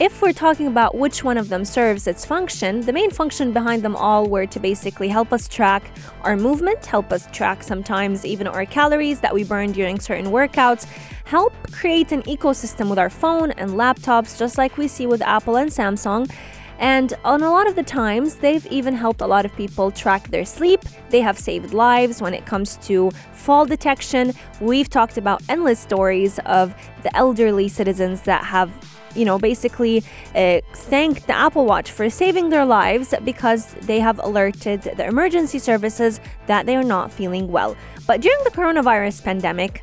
if 0.00 0.20
we're 0.22 0.32
talking 0.32 0.66
about 0.66 0.96
which 0.96 1.22
one 1.22 1.38
of 1.38 1.48
them 1.48 1.64
serves 1.64 2.08
its 2.08 2.24
function, 2.24 2.80
the 2.80 2.92
main 2.92 3.10
function 3.10 3.52
behind 3.52 3.82
them 3.82 3.94
all 3.94 4.28
were 4.28 4.46
to 4.46 4.58
basically 4.58 5.06
help 5.08 5.32
us 5.32 5.46
track 5.46 5.88
our 6.22 6.36
movement, 6.36 6.84
help 6.84 7.12
us 7.12 7.28
track 7.30 7.62
sometimes 7.62 8.26
even 8.26 8.48
our 8.48 8.66
calories 8.66 9.20
that 9.20 9.32
we 9.32 9.44
burn 9.44 9.70
during 9.70 10.00
certain 10.00 10.26
workouts, 10.26 10.84
help 11.24 11.52
create 11.70 12.10
an 12.10 12.22
ecosystem 12.22 12.90
with 12.90 12.98
our 12.98 13.10
phone 13.10 13.52
and 13.52 13.70
laptops, 13.72 14.36
just 14.36 14.58
like 14.58 14.76
we 14.76 14.88
see 14.88 15.06
with 15.06 15.22
Apple 15.22 15.56
and 15.56 15.70
Samsung. 15.70 16.28
And 16.80 17.14
on 17.24 17.44
a 17.44 17.50
lot 17.50 17.68
of 17.68 17.76
the 17.76 17.84
times, 17.84 18.34
they've 18.34 18.66
even 18.66 18.94
helped 18.94 19.20
a 19.20 19.26
lot 19.28 19.44
of 19.44 19.54
people 19.54 19.92
track 19.92 20.28
their 20.30 20.44
sleep. 20.44 20.80
They 21.10 21.20
have 21.20 21.38
saved 21.38 21.72
lives 21.72 22.20
when 22.20 22.34
it 22.34 22.46
comes 22.46 22.78
to 22.78 23.12
fall 23.32 23.64
detection. 23.64 24.32
We've 24.60 24.90
talked 24.90 25.16
about 25.16 25.40
endless 25.48 25.78
stories 25.78 26.40
of 26.46 26.74
the 27.04 27.16
elderly 27.16 27.68
citizens 27.68 28.22
that 28.22 28.42
have 28.44 28.72
you 29.14 29.24
know, 29.24 29.38
basically 29.38 29.98
uh, 30.34 30.60
the 30.90 31.24
Apple 31.28 31.66
Watch 31.66 31.90
for 31.90 32.08
saving 32.10 32.50
their 32.50 32.64
lives 32.64 33.14
because 33.24 33.74
they 33.74 34.00
have 34.00 34.18
alerted 34.18 34.82
the 34.82 35.06
emergency 35.06 35.58
services 35.58 36.20
that 36.46 36.66
they 36.66 36.76
are 36.76 36.84
not 36.84 37.12
feeling 37.12 37.48
well. 37.48 37.76
But 38.06 38.20
during 38.20 38.42
the 38.44 38.50
coronavirus 38.50 39.22
pandemic, 39.22 39.82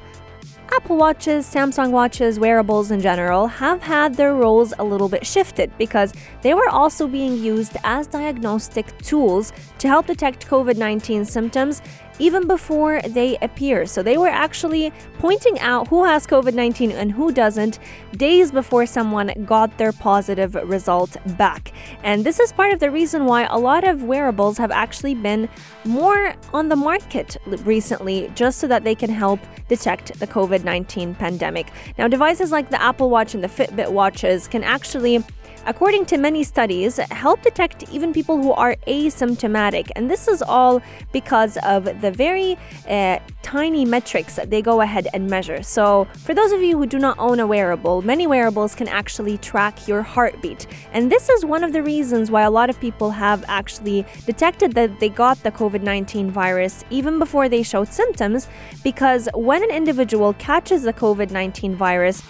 Apple 0.73 0.95
Watches, 0.95 1.45
Samsung 1.45 1.91
Watches, 1.91 2.39
wearables 2.39 2.91
in 2.91 3.01
general 3.01 3.45
have 3.45 3.81
had 3.81 4.15
their 4.15 4.33
roles 4.33 4.73
a 4.79 4.83
little 4.83 5.09
bit 5.09 5.27
shifted 5.27 5.69
because 5.77 6.13
they 6.43 6.53
were 6.53 6.69
also 6.69 7.07
being 7.07 7.37
used 7.37 7.75
as 7.83 8.07
diagnostic 8.07 8.97
tools 8.99 9.51
to 9.79 9.89
help 9.89 10.07
detect 10.07 10.47
COVID 10.47 10.77
19 10.77 11.25
symptoms 11.25 11.81
even 12.21 12.47
before 12.47 13.01
they 13.01 13.37
appear. 13.41 13.85
So 13.87 14.03
they 14.03 14.17
were 14.17 14.29
actually 14.29 14.93
pointing 15.17 15.59
out 15.59 15.87
who 15.87 16.05
has 16.05 16.27
COVID 16.27 16.53
19 16.53 16.91
and 16.91 17.11
who 17.11 17.31
doesn't 17.31 17.79
days 18.15 18.51
before 18.51 18.85
someone 18.85 19.33
got 19.45 19.77
their 19.77 19.91
positive 19.91 20.53
result 20.55 21.17
back. 21.37 21.73
And 22.03 22.23
this 22.23 22.39
is 22.39 22.53
part 22.53 22.71
of 22.73 22.79
the 22.79 22.91
reason 22.91 23.25
why 23.25 23.43
a 23.45 23.57
lot 23.57 23.83
of 23.83 24.03
wearables 24.03 24.57
have 24.59 24.71
actually 24.71 25.15
been 25.15 25.49
more 25.83 26.35
on 26.53 26.69
the 26.69 26.75
market 26.75 27.37
recently, 27.65 28.31
just 28.35 28.59
so 28.59 28.67
that 28.67 28.83
they 28.83 28.95
can 28.95 29.09
help 29.09 29.39
detect 29.67 30.19
the 30.19 30.27
COVID 30.27 30.63
19 30.63 31.15
pandemic. 31.15 31.71
Now, 31.97 32.07
devices 32.07 32.51
like 32.51 32.69
the 32.69 32.81
Apple 32.81 33.09
Watch 33.09 33.33
and 33.33 33.43
the 33.43 33.47
Fitbit 33.47 33.89
watches 33.89 34.47
can 34.47 34.63
actually 34.63 35.23
according 35.65 36.05
to 36.07 36.17
many 36.17 36.43
studies, 36.43 36.97
help 37.11 37.41
detect 37.41 37.89
even 37.91 38.13
people 38.13 38.41
who 38.41 38.51
are 38.51 38.75
asymptomatic. 38.87 39.91
And 39.95 40.09
this 40.09 40.27
is 40.27 40.41
all 40.41 40.81
because 41.11 41.57
of 41.63 41.85
the 42.01 42.11
very 42.11 42.57
uh, 42.89 43.19
tiny 43.41 43.85
metrics 43.85 44.35
that 44.35 44.49
they 44.49 44.61
go 44.61 44.81
ahead 44.81 45.07
and 45.13 45.29
measure. 45.29 45.61
So, 45.63 46.07
for 46.25 46.33
those 46.33 46.51
of 46.51 46.61
you 46.61 46.77
who 46.77 46.85
do 46.85 46.99
not 46.99 47.17
own 47.19 47.39
a 47.39 47.47
wearable, 47.47 48.01
many 48.01 48.27
wearables 48.27 48.75
can 48.75 48.87
actually 48.87 49.37
track 49.37 49.87
your 49.87 50.01
heartbeat. 50.01 50.67
And 50.93 51.11
this 51.11 51.29
is 51.29 51.45
one 51.45 51.63
of 51.63 51.73
the 51.73 51.83
reasons 51.83 52.31
why 52.31 52.43
a 52.43 52.51
lot 52.51 52.69
of 52.69 52.79
people 52.79 53.11
have 53.11 53.43
actually 53.47 54.05
detected 54.25 54.73
that 54.73 54.99
they 54.99 55.09
got 55.09 55.41
the 55.43 55.51
COVID 55.51 55.81
19 55.81 56.31
virus 56.31 56.83
even 56.89 57.19
before 57.19 57.49
they 57.49 57.63
showed 57.63 57.87
symptoms, 57.87 58.47
because 58.83 59.29
when 59.33 59.63
an 59.63 59.71
individual 59.71 60.33
catches 60.33 60.83
the 60.83 60.93
COVID 60.93 61.31
19 61.31 61.75
virus, 61.75 62.23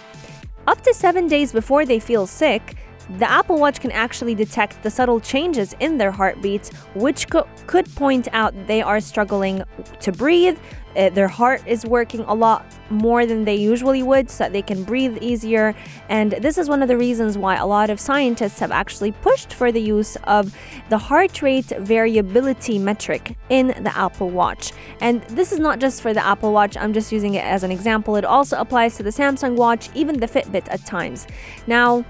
up 0.66 0.80
to 0.82 0.94
seven 0.94 1.26
days 1.26 1.52
before 1.52 1.84
they 1.84 1.98
feel 1.98 2.26
sick, 2.26 2.76
the 3.18 3.30
Apple 3.30 3.58
Watch 3.58 3.80
can 3.80 3.90
actually 3.92 4.34
detect 4.34 4.82
the 4.82 4.90
subtle 4.90 5.20
changes 5.20 5.74
in 5.80 5.98
their 5.98 6.10
heartbeats, 6.10 6.70
which 6.94 7.28
co- 7.28 7.48
could 7.66 7.92
point 7.94 8.28
out 8.32 8.54
they 8.66 8.82
are 8.82 9.00
struggling 9.00 9.62
to 10.00 10.12
breathe. 10.12 10.58
Uh, 10.94 11.08
their 11.08 11.28
heart 11.28 11.62
is 11.66 11.86
working 11.86 12.20
a 12.20 12.34
lot 12.34 12.66
more 12.90 13.24
than 13.24 13.46
they 13.46 13.54
usually 13.54 14.02
would, 14.02 14.28
so 14.28 14.44
that 14.44 14.52
they 14.52 14.60
can 14.60 14.84
breathe 14.84 15.16
easier. 15.22 15.74
And 16.10 16.32
this 16.32 16.58
is 16.58 16.68
one 16.68 16.82
of 16.82 16.88
the 16.88 16.98
reasons 16.98 17.38
why 17.38 17.56
a 17.56 17.66
lot 17.66 17.88
of 17.88 17.98
scientists 17.98 18.58
have 18.60 18.70
actually 18.70 19.12
pushed 19.12 19.54
for 19.54 19.72
the 19.72 19.80
use 19.80 20.16
of 20.24 20.54
the 20.90 20.98
heart 20.98 21.40
rate 21.40 21.72
variability 21.78 22.78
metric 22.78 23.38
in 23.48 23.68
the 23.68 23.96
Apple 23.96 24.28
Watch. 24.28 24.72
And 25.00 25.22
this 25.24 25.50
is 25.50 25.58
not 25.58 25.78
just 25.78 26.02
for 26.02 26.12
the 26.12 26.24
Apple 26.24 26.52
Watch, 26.52 26.76
I'm 26.76 26.92
just 26.92 27.10
using 27.10 27.34
it 27.34 27.44
as 27.44 27.64
an 27.64 27.72
example. 27.72 28.16
It 28.16 28.26
also 28.26 28.58
applies 28.58 28.96
to 28.98 29.02
the 29.02 29.10
Samsung 29.10 29.56
Watch, 29.56 29.88
even 29.94 30.20
the 30.20 30.28
Fitbit 30.28 30.68
at 30.68 30.84
times. 30.84 31.26
Now, 31.66 32.04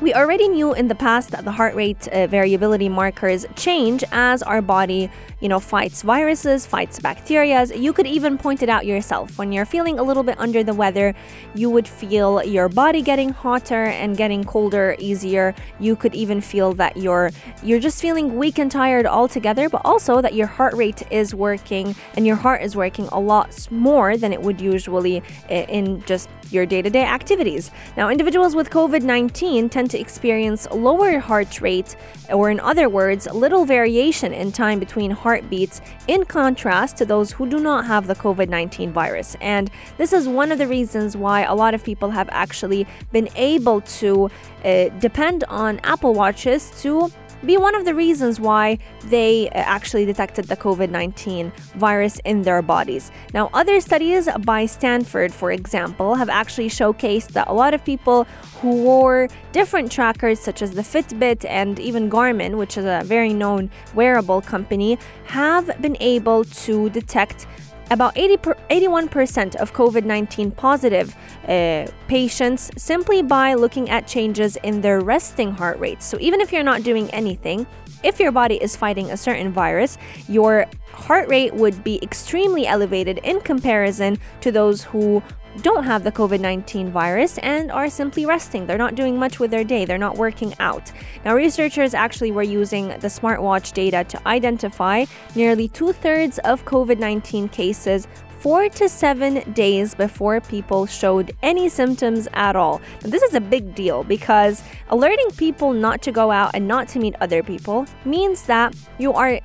we 0.00 0.12
already 0.12 0.48
knew 0.48 0.74
in 0.74 0.88
the 0.88 0.94
past 0.94 1.30
that 1.30 1.44
the 1.44 1.52
heart 1.52 1.74
rate 1.74 2.06
uh, 2.08 2.26
variability 2.26 2.88
markers 2.88 3.46
change 3.56 4.04
as 4.12 4.42
our 4.42 4.60
body, 4.60 5.10
you 5.40 5.48
know, 5.48 5.58
fights 5.58 6.02
viruses, 6.02 6.66
fights 6.66 7.00
bacteria. 7.00 7.64
You 7.64 7.94
could 7.94 8.06
even 8.06 8.36
point 8.36 8.62
it 8.62 8.68
out 8.68 8.84
yourself. 8.84 9.38
When 9.38 9.52
you're 9.52 9.64
feeling 9.64 9.98
a 9.98 10.02
little 10.02 10.22
bit 10.22 10.38
under 10.38 10.62
the 10.62 10.74
weather, 10.74 11.14
you 11.54 11.70
would 11.70 11.88
feel 11.88 12.44
your 12.44 12.68
body 12.68 13.00
getting 13.00 13.30
hotter 13.30 13.84
and 13.84 14.16
getting 14.16 14.44
colder 14.44 14.96
easier. 14.98 15.54
You 15.80 15.96
could 15.96 16.14
even 16.14 16.42
feel 16.42 16.74
that 16.74 16.98
you're 16.98 17.30
you're 17.62 17.80
just 17.80 18.02
feeling 18.02 18.36
weak 18.36 18.58
and 18.58 18.70
tired 18.70 19.06
altogether, 19.06 19.70
but 19.70 19.80
also 19.84 20.20
that 20.20 20.34
your 20.34 20.46
heart 20.46 20.74
rate 20.74 21.04
is 21.10 21.34
working 21.34 21.94
and 22.16 22.26
your 22.26 22.36
heart 22.36 22.60
is 22.60 22.76
working 22.76 23.08
a 23.12 23.20
lot 23.20 23.70
more 23.70 24.18
than 24.18 24.32
it 24.34 24.42
would 24.42 24.60
usually 24.60 25.22
uh, 25.50 25.54
in 25.54 26.02
just 26.04 26.28
your 26.50 26.66
day-to-day 26.66 27.04
activities. 27.04 27.70
Now, 27.96 28.08
individuals 28.08 28.54
with 28.54 28.70
COVID-19 28.70 29.70
tend 29.70 29.90
to 29.90 29.98
experience 29.98 30.66
lower 30.70 31.18
heart 31.18 31.60
rate, 31.60 31.96
or 32.30 32.50
in 32.50 32.60
other 32.60 32.88
words, 32.88 33.26
little 33.32 33.64
variation 33.64 34.32
in 34.32 34.52
time 34.52 34.78
between 34.78 35.10
heartbeats, 35.10 35.80
in 36.08 36.24
contrast 36.24 36.96
to 36.98 37.04
those 37.04 37.32
who 37.32 37.48
do 37.48 37.58
not 37.58 37.86
have 37.86 38.06
the 38.06 38.14
COVID 38.14 38.48
19 38.48 38.92
virus. 38.92 39.36
And 39.40 39.70
this 39.98 40.12
is 40.12 40.28
one 40.28 40.52
of 40.52 40.58
the 40.58 40.66
reasons 40.66 41.16
why 41.16 41.42
a 41.42 41.54
lot 41.54 41.74
of 41.74 41.84
people 41.84 42.10
have 42.10 42.28
actually 42.32 42.86
been 43.12 43.28
able 43.36 43.80
to 43.80 44.30
uh, 44.64 44.88
depend 45.00 45.44
on 45.44 45.80
Apple 45.84 46.14
Watches 46.14 46.70
to 46.82 47.10
be 47.46 47.56
one 47.56 47.74
of 47.74 47.84
the 47.84 47.94
reasons 47.94 48.40
why 48.40 48.78
they 49.04 49.48
uh, 49.50 49.52
actually 49.54 50.04
detected 50.04 50.46
the 50.46 50.56
COVID 50.56 50.90
19 50.90 51.52
virus 51.76 52.20
in 52.24 52.42
their 52.42 52.62
bodies. 52.62 53.10
Now, 53.32 53.50
other 53.54 53.80
studies 53.80 54.28
by 54.40 54.66
Stanford, 54.66 55.32
for 55.32 55.52
example, 55.52 56.14
have 56.16 56.28
actually 56.28 56.68
showcased 56.68 57.28
that 57.28 57.48
a 57.48 57.52
lot 57.52 57.74
of 57.74 57.84
people 57.84 58.24
who 58.60 58.82
wore 58.82 59.28
different 59.52 59.92
trackers, 59.92 60.40
such 60.40 60.62
as 60.62 60.72
the 60.72 60.82
Fitbit 60.82 61.44
and 61.48 61.78
even 61.78 62.10
Garmin, 62.10 62.56
which 62.56 62.76
is 62.76 62.84
a 62.84 63.02
very 63.04 63.32
known 63.32 63.70
wearable 63.94 64.40
company, 64.40 64.98
have 65.26 65.80
been 65.80 65.96
able 66.00 66.44
to 66.44 66.90
detect 66.90 67.46
about 67.90 68.16
80 68.16 68.36
per, 68.38 68.54
81% 68.70 69.56
of 69.56 69.72
COVID 69.72 70.04
19 70.04 70.50
positive 70.50 71.14
uh, 71.48 71.86
patients 72.08 72.70
simply 72.76 73.22
by 73.22 73.54
looking 73.54 73.88
at 73.90 74.06
changes 74.06 74.56
in 74.62 74.80
their 74.80 75.00
resting 75.00 75.52
heart 75.52 75.78
rates. 75.78 76.04
So, 76.04 76.18
even 76.20 76.40
if 76.40 76.52
you're 76.52 76.62
not 76.62 76.82
doing 76.82 77.10
anything, 77.10 77.66
if 78.02 78.20
your 78.20 78.32
body 78.32 78.56
is 78.56 78.76
fighting 78.76 79.10
a 79.10 79.16
certain 79.16 79.52
virus, 79.52 79.98
your 80.28 80.66
heart 80.92 81.28
rate 81.28 81.54
would 81.54 81.82
be 81.82 81.98
extremely 82.02 82.66
elevated 82.66 83.18
in 83.18 83.40
comparison 83.40 84.18
to 84.40 84.52
those 84.52 84.84
who 84.84 85.22
don't 85.62 85.84
have 85.84 86.04
the 86.04 86.12
COVID 86.12 86.40
19 86.40 86.90
virus 86.90 87.38
and 87.38 87.70
are 87.70 87.88
simply 87.88 88.26
resting. 88.26 88.66
They're 88.66 88.78
not 88.78 88.94
doing 88.94 89.18
much 89.18 89.38
with 89.38 89.50
their 89.50 89.64
day, 89.64 89.84
they're 89.84 89.98
not 89.98 90.16
working 90.16 90.54
out. 90.60 90.92
Now, 91.24 91.34
researchers 91.34 91.94
actually 91.94 92.32
were 92.32 92.42
using 92.42 92.88
the 92.88 93.08
smartwatch 93.08 93.72
data 93.72 94.04
to 94.04 94.28
identify 94.28 95.04
nearly 95.34 95.68
two 95.68 95.92
thirds 95.92 96.38
of 96.40 96.64
COVID 96.64 96.98
19 96.98 97.48
cases 97.48 98.06
four 98.46 98.68
to 98.68 98.88
seven 98.88 99.42
days 99.54 99.92
before 99.92 100.40
people 100.40 100.86
showed 100.86 101.34
any 101.42 101.68
symptoms 101.68 102.28
at 102.32 102.54
all. 102.54 102.80
Now, 103.02 103.10
this 103.10 103.20
is 103.24 103.34
a 103.34 103.40
big 103.40 103.74
deal 103.74 104.04
because 104.04 104.62
alerting 104.88 105.32
people 105.32 105.72
not 105.72 106.00
to 106.02 106.12
go 106.12 106.30
out 106.30 106.52
and 106.54 106.68
not 106.68 106.86
to 106.90 107.00
meet 107.00 107.16
other 107.20 107.42
people 107.42 107.86
means 108.04 108.44
that 108.44 108.72
you 108.98 109.12
are 109.12 109.40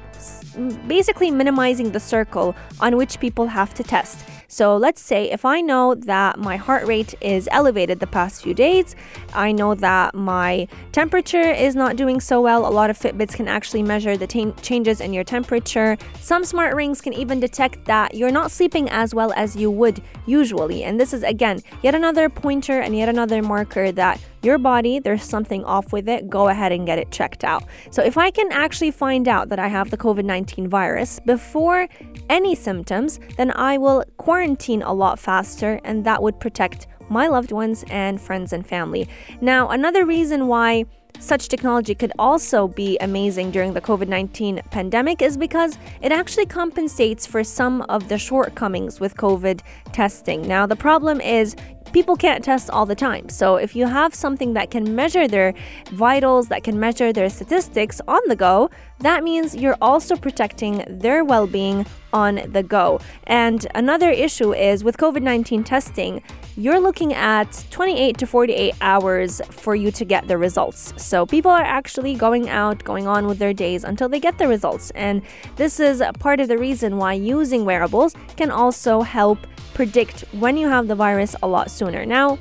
basically 0.88 1.32
minimizing 1.32 1.94
the 1.94 2.00
circle 2.00 2.56
on 2.80 2.96
which 2.96 3.20
people 3.20 3.48
have 3.48 3.74
to 3.74 3.84
test. 3.84 4.24
So 4.52 4.76
let's 4.76 5.02
say 5.02 5.32
if 5.32 5.46
I 5.46 5.62
know 5.62 5.96
that 5.96 6.38
my 6.38 6.58
heart 6.58 6.86
rate 6.86 7.16
is 7.22 7.48
elevated 7.54 8.02
the 8.02 8.08
past 8.08 8.44
few 8.44 8.54
days, 8.54 8.98
I 9.34 9.54
know 9.54 9.76
that 9.76 10.14
my 10.14 10.68
temperature 10.92 11.40
is 11.40 11.74
not 11.74 11.96
doing 11.96 12.20
so 12.20 12.42
well. 12.42 12.68
A 12.68 12.70
lot 12.70 12.90
of 12.90 13.00
Fitbits 13.00 13.34
can 13.34 13.48
actually 13.48 13.82
measure 13.82 14.18
the 14.18 14.28
ta- 14.28 14.52
changes 14.62 15.00
in 15.00 15.14
your 15.14 15.24
temperature. 15.24 15.98
Some 16.20 16.44
smart 16.44 16.76
rings 16.76 17.00
can 17.00 17.14
even 17.14 17.40
detect 17.40 17.86
that 17.86 18.14
you're 18.14 18.30
not 18.30 18.52
sleeping 18.52 18.90
as 18.92 19.16
well 19.16 19.34
as 19.36 19.56
you 19.56 19.72
would 19.72 20.02
usually. 20.26 20.84
And 20.84 21.00
this 21.00 21.14
is 21.14 21.24
again 21.24 21.62
yet 21.82 21.96
another 21.96 22.30
pointer 22.30 22.80
and 22.80 22.96
yet 22.96 23.10
another 23.10 23.42
marker 23.42 23.92
that 23.92 24.20
your 24.44 24.58
body, 24.58 25.00
there's 25.00 25.24
something 25.24 25.64
off 25.66 25.94
with 25.94 26.10
it, 26.10 26.30
go 26.30 26.48
ahead 26.48 26.72
and 26.72 26.86
get 26.86 26.98
it 26.98 27.12
checked 27.12 27.44
out. 27.44 27.64
So, 27.92 28.04
if 28.04 28.18
I 28.18 28.32
can 28.32 28.52
actually 28.52 28.92
find 28.92 29.28
out 29.28 29.50
that 29.50 29.60
I 29.60 29.68
have 29.68 29.92
the 29.92 29.98
COVID 29.98 30.26
19 30.26 30.68
virus 30.68 31.20
before 31.20 31.88
any 32.30 32.56
symptoms, 32.56 33.20
then 33.38 33.52
I 33.52 33.78
will 33.78 34.04
quarantine 34.18 34.82
a 34.82 34.94
lot 34.94 35.20
faster, 35.20 35.80
and 35.84 36.06
that 36.06 36.24
would 36.24 36.40
protect 36.40 36.88
my 37.10 37.28
loved 37.28 37.52
ones 37.52 37.84
and 37.90 38.20
friends 38.20 38.54
and 38.54 38.66
family. 38.66 39.08
Now, 39.42 39.70
another 39.70 40.06
reason 40.06 40.48
why 40.48 40.86
such 41.20 41.48
technology 41.48 41.96
could 41.96 42.12
also 42.18 42.68
be 42.68 42.98
amazing 43.00 43.52
during 43.52 43.74
the 43.74 43.82
COVID 43.82 44.08
19 44.08 44.62
pandemic 44.72 45.22
is 45.22 45.38
because 45.38 45.78
it 46.02 46.12
actually 46.12 46.46
compensates 46.46 47.26
for 47.26 47.44
some 47.44 47.82
of 47.84 48.10
the 48.10 48.18
shortcomings 48.18 49.00
with 49.00 49.16
COVID 49.16 49.62
testing. 49.92 50.48
Now, 50.48 50.66
the 50.66 50.76
problem 50.76 51.22
is 51.22 51.56
people 51.94 52.16
can't 52.16 52.44
test 52.44 52.70
all 52.70 52.86
the 52.86 52.96
time. 52.96 53.30
So 53.30 53.58
if 53.58 53.76
you 53.76 53.86
have 53.86 54.16
something 54.16 54.54
that 54.54 54.72
can 54.72 54.96
measure 54.96 55.28
their 55.28 55.54
vitals, 55.92 56.48
that 56.48 56.64
can 56.64 56.80
measure 56.80 57.12
their 57.12 57.30
statistics 57.30 58.02
on 58.08 58.22
the 58.28 58.36
go, 58.36 58.70
that 59.00 59.24
means 59.24 59.56
you're 59.56 59.78
also 59.82 60.16
protecting 60.16 60.84
their 60.88 61.24
well 61.24 61.48
being 61.48 61.86
on 62.14 62.42
the 62.52 62.64
go. 62.64 63.00
And 63.26 63.66
another 63.76 64.10
issue 64.10 64.54
is 64.54 64.84
with 64.84 64.98
COVID 64.98 65.22
19 65.22 65.64
testing, 65.64 66.22
you're 66.58 66.80
looking 66.80 67.14
at 67.14 67.66
28 67.72 68.18
to 68.18 68.28
48 68.28 68.74
hours 68.82 69.42
for 69.50 69.76
you 69.76 69.92
to 69.92 70.06
get 70.06 70.28
the 70.28 70.38
results. 70.38 70.94
So 70.98 71.26
people 71.26 71.52
are 71.52 71.64
actually 71.64 72.16
going 72.16 72.50
out, 72.50 72.84
going 72.84 73.08
on 73.08 73.28
with 73.28 73.40
their 73.40 73.54
days 73.54 73.84
until 73.84 74.10
they 74.10 74.20
get 74.20 74.38
the 74.38 74.48
results. 74.48 74.92
And 74.92 75.22
this 75.56 75.80
is 75.80 76.04
part 76.20 76.40
of 76.40 76.48
the 76.48 76.58
reason 76.58 76.98
why 76.98 77.14
using 77.14 77.66
wearables 77.66 78.16
can 78.36 78.52
also 78.52 79.02
help 79.02 79.40
predict 79.74 80.22
when 80.34 80.58
you 80.58 80.68
have 80.68 80.88
the 80.88 80.96
virus 80.96 81.36
a 81.42 81.48
lot 81.48 81.72
sooner. 81.72 82.06
Now, 82.06 82.38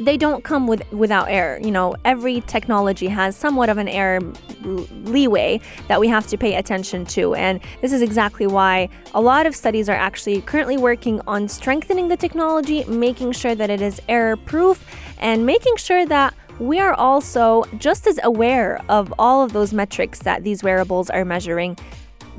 they 0.00 0.16
don't 0.16 0.44
come 0.44 0.66
with 0.66 0.82
without 0.92 1.28
error. 1.28 1.58
You 1.60 1.70
know, 1.70 1.94
every 2.04 2.40
technology 2.42 3.08
has 3.08 3.36
somewhat 3.36 3.68
of 3.68 3.78
an 3.78 3.88
error 3.88 4.20
leeway 4.62 5.60
that 5.88 6.00
we 6.00 6.08
have 6.08 6.26
to 6.28 6.36
pay 6.36 6.54
attention 6.56 7.04
to. 7.06 7.34
And 7.34 7.60
this 7.80 7.92
is 7.92 8.02
exactly 8.02 8.46
why 8.46 8.88
a 9.14 9.20
lot 9.20 9.46
of 9.46 9.54
studies 9.54 9.88
are 9.88 9.96
actually 9.96 10.40
currently 10.42 10.76
working 10.76 11.20
on 11.26 11.48
strengthening 11.48 12.08
the 12.08 12.16
technology, 12.16 12.84
making 12.84 13.32
sure 13.32 13.54
that 13.54 13.70
it 13.70 13.80
is 13.80 14.00
error 14.08 14.36
proof, 14.36 14.84
and 15.18 15.46
making 15.46 15.76
sure 15.76 16.06
that 16.06 16.34
we 16.60 16.78
are 16.78 16.94
also 16.94 17.64
just 17.78 18.06
as 18.06 18.20
aware 18.22 18.80
of 18.88 19.12
all 19.18 19.42
of 19.42 19.52
those 19.52 19.72
metrics 19.72 20.20
that 20.20 20.44
these 20.44 20.62
wearables 20.62 21.10
are 21.10 21.24
measuring 21.24 21.76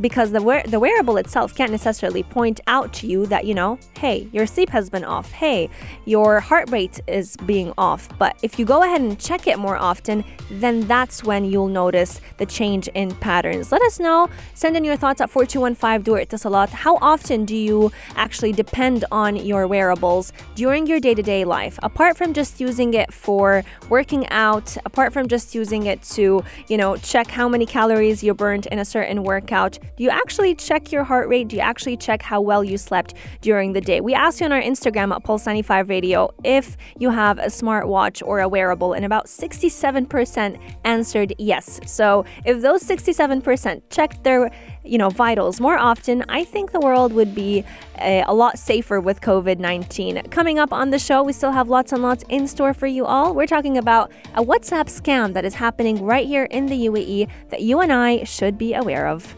because 0.02 0.32
the 0.32 0.42
wear- 0.42 0.64
the 0.68 0.80
wearable 0.80 1.18
itself 1.18 1.56
can't 1.56 1.72
necessarily 1.72 2.24
point 2.24 2.60
out 2.68 2.94
to 2.94 3.08
you 3.08 3.26
that 3.28 3.46
you 3.46 3.54
know, 3.54 3.80
hey, 3.98 4.28
your 4.32 4.46
sleep 4.46 4.70
has 4.70 4.90
been 4.90 5.04
off. 5.04 5.32
Hey, 5.32 5.70
your 6.06 6.40
heart 6.40 6.70
rate 6.70 7.00
is 7.08 7.38
being 7.46 7.74
off. 7.78 8.10
But 8.18 8.38
if 8.42 8.60
you 8.60 8.66
go 8.66 8.84
ahead 8.84 9.02
and 9.02 9.20
check 9.20 9.48
it 9.48 9.58
more 9.60 9.78
often, 9.78 10.24
then 10.50 10.82
that's 10.82 11.24
when 11.24 11.46
you'll 11.46 11.68
notice 11.68 12.22
the 12.38 12.46
change 12.46 12.88
in 12.90 13.14
patterns. 13.16 13.72
Let 13.72 13.82
us 13.82 14.00
know. 14.00 14.30
Send 14.54 14.78
in 14.78 14.84
your 14.84 14.98
thoughts 14.98 15.22
at 15.22 15.30
4215 15.30 16.04
Do 16.04 16.16
It 16.16 16.34
a 16.46 16.50
lot. 16.50 16.70
How 16.70 16.98
often 17.02 17.46
do 17.46 17.56
you 17.56 17.92
actually 18.16 18.52
depend 18.52 19.06
on 19.12 19.36
your 19.36 19.68
wearables 19.68 20.34
during 20.56 20.88
your 20.88 21.00
day-to-day 21.00 21.46
life? 21.46 21.80
Apart 21.84 22.18
from 22.18 22.34
just 22.34 22.60
using 22.60 22.94
it 22.94 23.14
for 23.14 23.64
working 23.90 24.28
out, 24.30 24.76
apart 24.86 25.14
from 25.14 25.28
just 25.28 25.56
using 25.56 25.86
it 25.86 26.02
to, 26.04 26.44
you 26.68 26.78
know, 26.78 26.98
check 26.98 27.28
how 27.28 27.48
many 27.48 27.66
calories 27.66 28.24
you 28.24 28.34
burned 28.34 28.66
in 28.68 28.80
a 28.80 28.86
certain 28.86 29.24
workout, 29.24 29.80
do 29.98 30.04
you 30.04 30.10
actually 30.10 30.56
check 30.56 30.92
your 30.92 31.04
heart 31.04 31.28
rate? 31.30 31.48
Do 31.48 31.56
you 31.56 31.62
actually 31.62 31.98
check 31.98 32.22
how 32.22 32.42
well 32.42 32.64
you 32.64 32.78
slept 32.78 33.14
during 33.42 33.74
the 33.74 33.82
day? 33.82 34.02
We 34.02 34.14
asked 34.14 34.40
you 34.40 34.46
on 34.46 34.52
our 34.52 34.62
Instagram 34.62 35.16
at 35.16 35.24
Pulse95 35.24 35.90
Radio 35.90 36.34
if 36.44 36.78
you 36.98 37.10
have 37.10 37.40
a 37.40 37.48
smartwatch 37.48 38.26
or 38.26 38.40
a 38.40 38.48
wearable, 38.48 38.94
and 38.94 39.06
about 39.06 39.28
67% 39.28 40.60
answered 40.84 41.34
yes. 41.38 41.80
So 41.86 42.26
if 42.46 42.62
those 42.62 42.84
67% 42.84 43.82
checked 43.90 44.24
their 44.24 44.52
you 44.86 44.98
know 44.98 45.10
vitals 45.10 45.60
more 45.60 45.78
often 45.78 46.24
i 46.30 46.44
think 46.44 46.72
the 46.72 46.80
world 46.80 47.12
would 47.12 47.34
be 47.34 47.64
a, 48.00 48.24
a, 48.28 48.34
lot 48.34 48.60
safer 48.60 49.00
with 49.00 49.20
covid-19 49.20 50.30
coming 50.30 50.60
up 50.60 50.72
on 50.72 50.92
the 50.92 51.00
show 51.00 51.24
we 51.24 51.34
still 51.34 51.52
have 51.52 51.70
lots 51.70 51.92
and 51.92 52.04
lots 52.04 52.24
in 52.30 52.48
store 52.48 52.74
for 52.74 52.88
you 52.88 53.06
all 53.06 53.34
we're 53.34 53.48
talking 53.48 53.78
about 53.78 54.12
a 54.36 54.44
whatsapp 54.44 54.86
scam 54.86 55.34
that 55.34 55.44
is 55.44 55.56
happening 55.56 56.04
right 56.04 56.28
here 56.28 56.44
in 56.46 56.68
the 56.68 56.86
uae 56.88 57.28
that 57.50 57.62
you 57.62 57.80
and 57.80 57.92
i 57.92 58.24
should 58.24 58.58
be 58.58 58.74
aware 58.74 59.08
of 59.08 59.36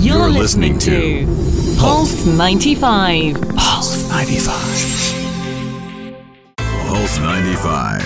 you're, 0.00 0.16
You're 0.16 0.30
listening, 0.30 0.74
listening, 0.74 1.26
to 1.26 1.78
Pulse 1.78 2.24
95. 2.24 3.34
Pulse 3.54 4.08
95. 4.10 4.56
Pulse 6.56 7.18
95. 7.18 8.00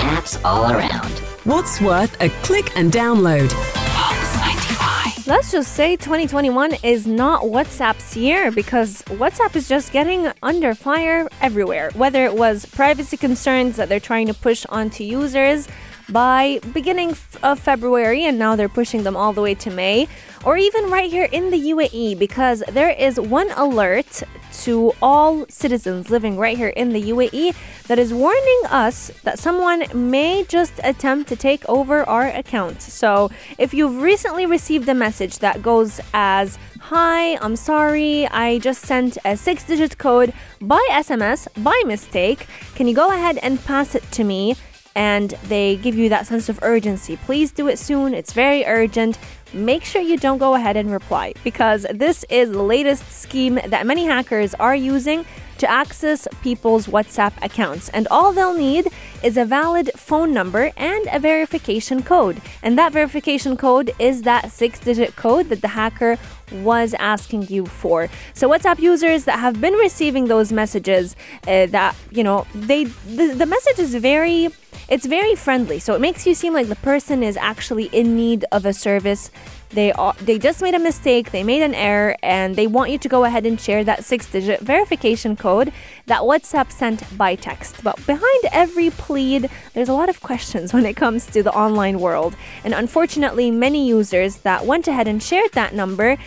Apps 0.00 0.44
all 0.44 0.72
around. 0.72 1.10
What's 1.44 1.80
worth 1.80 2.20
a 2.20 2.30
click 2.42 2.76
and 2.76 2.90
download? 2.90 3.48
Pulse 3.52 4.36
95. 4.38 5.26
Let's 5.28 5.52
just 5.52 5.74
say 5.74 5.94
2021 5.94 6.74
is 6.82 7.06
not 7.06 7.42
WhatsApp's 7.42 8.16
year 8.16 8.50
because 8.50 9.02
WhatsApp 9.02 9.54
is 9.54 9.68
just 9.68 9.92
getting 9.92 10.32
under 10.42 10.74
fire 10.74 11.28
everywhere. 11.40 11.92
Whether 11.94 12.24
it 12.24 12.34
was 12.34 12.66
privacy 12.66 13.16
concerns 13.16 13.76
that 13.76 13.88
they're 13.88 14.00
trying 14.00 14.26
to 14.26 14.34
push 14.34 14.66
onto 14.68 15.04
users 15.04 15.68
by 16.08 16.60
beginning 16.72 17.16
of 17.42 17.58
February 17.58 18.24
and 18.24 18.38
now 18.38 18.56
they're 18.56 18.68
pushing 18.68 19.02
them 19.02 19.16
all 19.16 19.32
the 19.32 19.40
way 19.40 19.54
to 19.54 19.70
May 19.70 20.08
or 20.44 20.56
even 20.56 20.90
right 20.90 21.10
here 21.10 21.28
in 21.32 21.50
the 21.50 21.70
UAE 21.70 22.18
because 22.18 22.62
there 22.70 22.90
is 22.90 23.18
one 23.18 23.50
alert 23.52 24.22
to 24.62 24.92
all 25.02 25.46
citizens 25.48 26.10
living 26.10 26.36
right 26.36 26.56
here 26.56 26.68
in 26.68 26.90
the 26.90 27.10
UAE 27.10 27.54
that 27.88 27.98
is 27.98 28.12
warning 28.12 28.60
us 28.68 29.10
that 29.22 29.38
someone 29.38 29.84
may 29.94 30.44
just 30.44 30.74
attempt 30.84 31.28
to 31.28 31.36
take 31.36 31.68
over 31.68 32.04
our 32.08 32.28
account. 32.28 32.80
So, 32.82 33.30
if 33.58 33.74
you've 33.74 34.00
recently 34.00 34.46
received 34.46 34.88
a 34.88 34.94
message 34.94 35.38
that 35.38 35.62
goes 35.62 36.00
as 36.12 36.58
Hi, 36.88 37.36
I'm 37.38 37.56
sorry, 37.56 38.26
I 38.28 38.58
just 38.58 38.82
sent 38.82 39.16
a 39.24 39.38
six 39.38 39.64
digit 39.64 39.96
code 39.96 40.34
by 40.60 40.86
SMS 40.90 41.48
by 41.64 41.80
mistake. 41.86 42.46
Can 42.74 42.86
you 42.86 42.94
go 42.94 43.08
ahead 43.08 43.38
and 43.38 43.62
pass 43.64 43.94
it 43.94 44.04
to 44.12 44.22
me? 44.22 44.54
And 44.94 45.30
they 45.48 45.76
give 45.76 45.96
you 45.96 46.08
that 46.08 46.26
sense 46.26 46.48
of 46.48 46.58
urgency. 46.62 47.16
Please 47.16 47.52
do 47.52 47.68
it 47.68 47.78
soon, 47.78 48.14
it's 48.14 48.32
very 48.32 48.64
urgent. 48.64 49.18
Make 49.52 49.84
sure 49.84 50.02
you 50.02 50.16
don't 50.16 50.38
go 50.38 50.54
ahead 50.54 50.76
and 50.76 50.90
reply 50.90 51.34
because 51.44 51.86
this 51.92 52.24
is 52.28 52.50
the 52.50 52.62
latest 52.62 53.10
scheme 53.10 53.60
that 53.66 53.86
many 53.86 54.04
hackers 54.04 54.52
are 54.54 54.74
using 54.74 55.24
to 55.58 55.70
access 55.70 56.26
people's 56.42 56.88
WhatsApp 56.88 57.32
accounts. 57.42 57.88
And 57.90 58.08
all 58.08 58.32
they'll 58.32 58.54
need 58.56 58.88
is 59.22 59.36
a 59.36 59.44
valid 59.44 59.90
phone 59.96 60.34
number 60.34 60.72
and 60.76 61.08
a 61.12 61.20
verification 61.20 62.02
code. 62.02 62.40
And 62.62 62.76
that 62.78 62.92
verification 62.92 63.56
code 63.56 63.92
is 63.98 64.22
that 64.22 64.50
six 64.50 64.80
digit 64.80 65.14
code 65.14 65.48
that 65.50 65.60
the 65.60 65.68
hacker 65.68 66.18
was 66.52 66.94
asking 66.94 67.48
you 67.48 67.66
for. 67.66 68.08
So 68.34 68.48
WhatsApp 68.48 68.78
users 68.78 69.24
that 69.24 69.38
have 69.38 69.60
been 69.60 69.74
receiving 69.74 70.26
those 70.26 70.52
messages 70.52 71.16
uh, 71.46 71.66
that, 71.66 71.96
you 72.10 72.24
know, 72.24 72.46
they 72.54 72.84
the, 72.84 73.34
the 73.34 73.46
message 73.46 73.78
is 73.78 73.94
very 73.94 74.48
it's 74.88 75.06
very 75.06 75.34
friendly, 75.34 75.78
so 75.78 75.94
it 75.94 76.00
makes 76.00 76.26
you 76.26 76.34
seem 76.34 76.52
like 76.52 76.68
the 76.68 76.76
person 76.76 77.22
is 77.22 77.36
actually 77.38 77.86
in 77.86 78.16
need 78.16 78.44
of 78.52 78.66
a 78.66 78.72
service. 78.72 79.30
They 79.74 79.92
are, 79.92 80.14
they 80.20 80.38
just 80.38 80.62
made 80.62 80.74
a 80.74 80.78
mistake, 80.78 81.32
they 81.32 81.42
made 81.42 81.62
an 81.62 81.74
error, 81.74 82.16
and 82.22 82.54
they 82.54 82.68
want 82.68 82.90
you 82.92 82.98
to 82.98 83.08
go 83.08 83.24
ahead 83.24 83.44
and 83.44 83.60
share 83.60 83.82
that 83.82 84.04
six-digit 84.04 84.60
verification 84.60 85.34
code 85.36 85.72
that 86.06 86.22
WhatsApp 86.22 86.70
sent 86.70 87.18
by 87.18 87.34
text. 87.34 87.82
But 87.82 87.96
behind 88.06 88.44
every 88.52 88.90
plead, 88.90 89.50
there's 89.72 89.88
a 89.88 89.92
lot 89.92 90.08
of 90.08 90.20
questions 90.20 90.72
when 90.72 90.86
it 90.86 90.94
comes 90.94 91.26
to 91.26 91.42
the 91.42 91.52
online 91.52 91.98
world. 91.98 92.36
And 92.62 92.72
unfortunately, 92.72 93.50
many 93.50 93.86
users 93.88 94.36
that 94.38 94.64
went 94.64 94.86
ahead 94.86 95.08
and 95.08 95.20
shared 95.20 95.50
that 95.52 95.74
number 95.74 96.18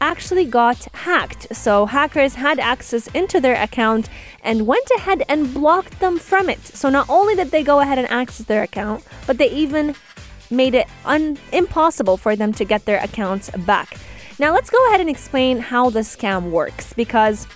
actually 0.00 0.44
got 0.44 0.86
hacked. 0.92 1.54
So 1.54 1.86
hackers 1.86 2.34
had 2.34 2.58
access 2.58 3.06
into 3.08 3.38
their 3.40 3.60
account 3.62 4.08
and 4.42 4.66
went 4.66 4.88
ahead 4.96 5.24
and 5.28 5.52
blocked 5.52 6.00
them 6.00 6.18
from 6.18 6.48
it. 6.48 6.60
So 6.60 6.88
not 6.88 7.08
only 7.08 7.34
did 7.34 7.50
they 7.50 7.62
go 7.62 7.80
ahead 7.80 7.98
and 7.98 8.08
access 8.10 8.46
their 8.46 8.62
account, 8.62 9.04
but 9.26 9.38
they 9.38 9.50
even 9.50 9.94
made 10.54 10.74
it 10.74 10.86
un- 11.04 11.38
impossible 11.52 12.16
for 12.16 12.36
them 12.36 12.52
to 12.54 12.64
get 12.64 12.84
their 12.84 13.02
accounts 13.02 13.50
back. 13.66 13.96
Now 14.38 14.52
let's 14.52 14.70
go 14.70 14.88
ahead 14.88 15.00
and 15.00 15.10
explain 15.10 15.58
how 15.58 15.90
the 15.90 16.00
scam 16.00 16.50
works 16.50 16.92
because 16.92 17.46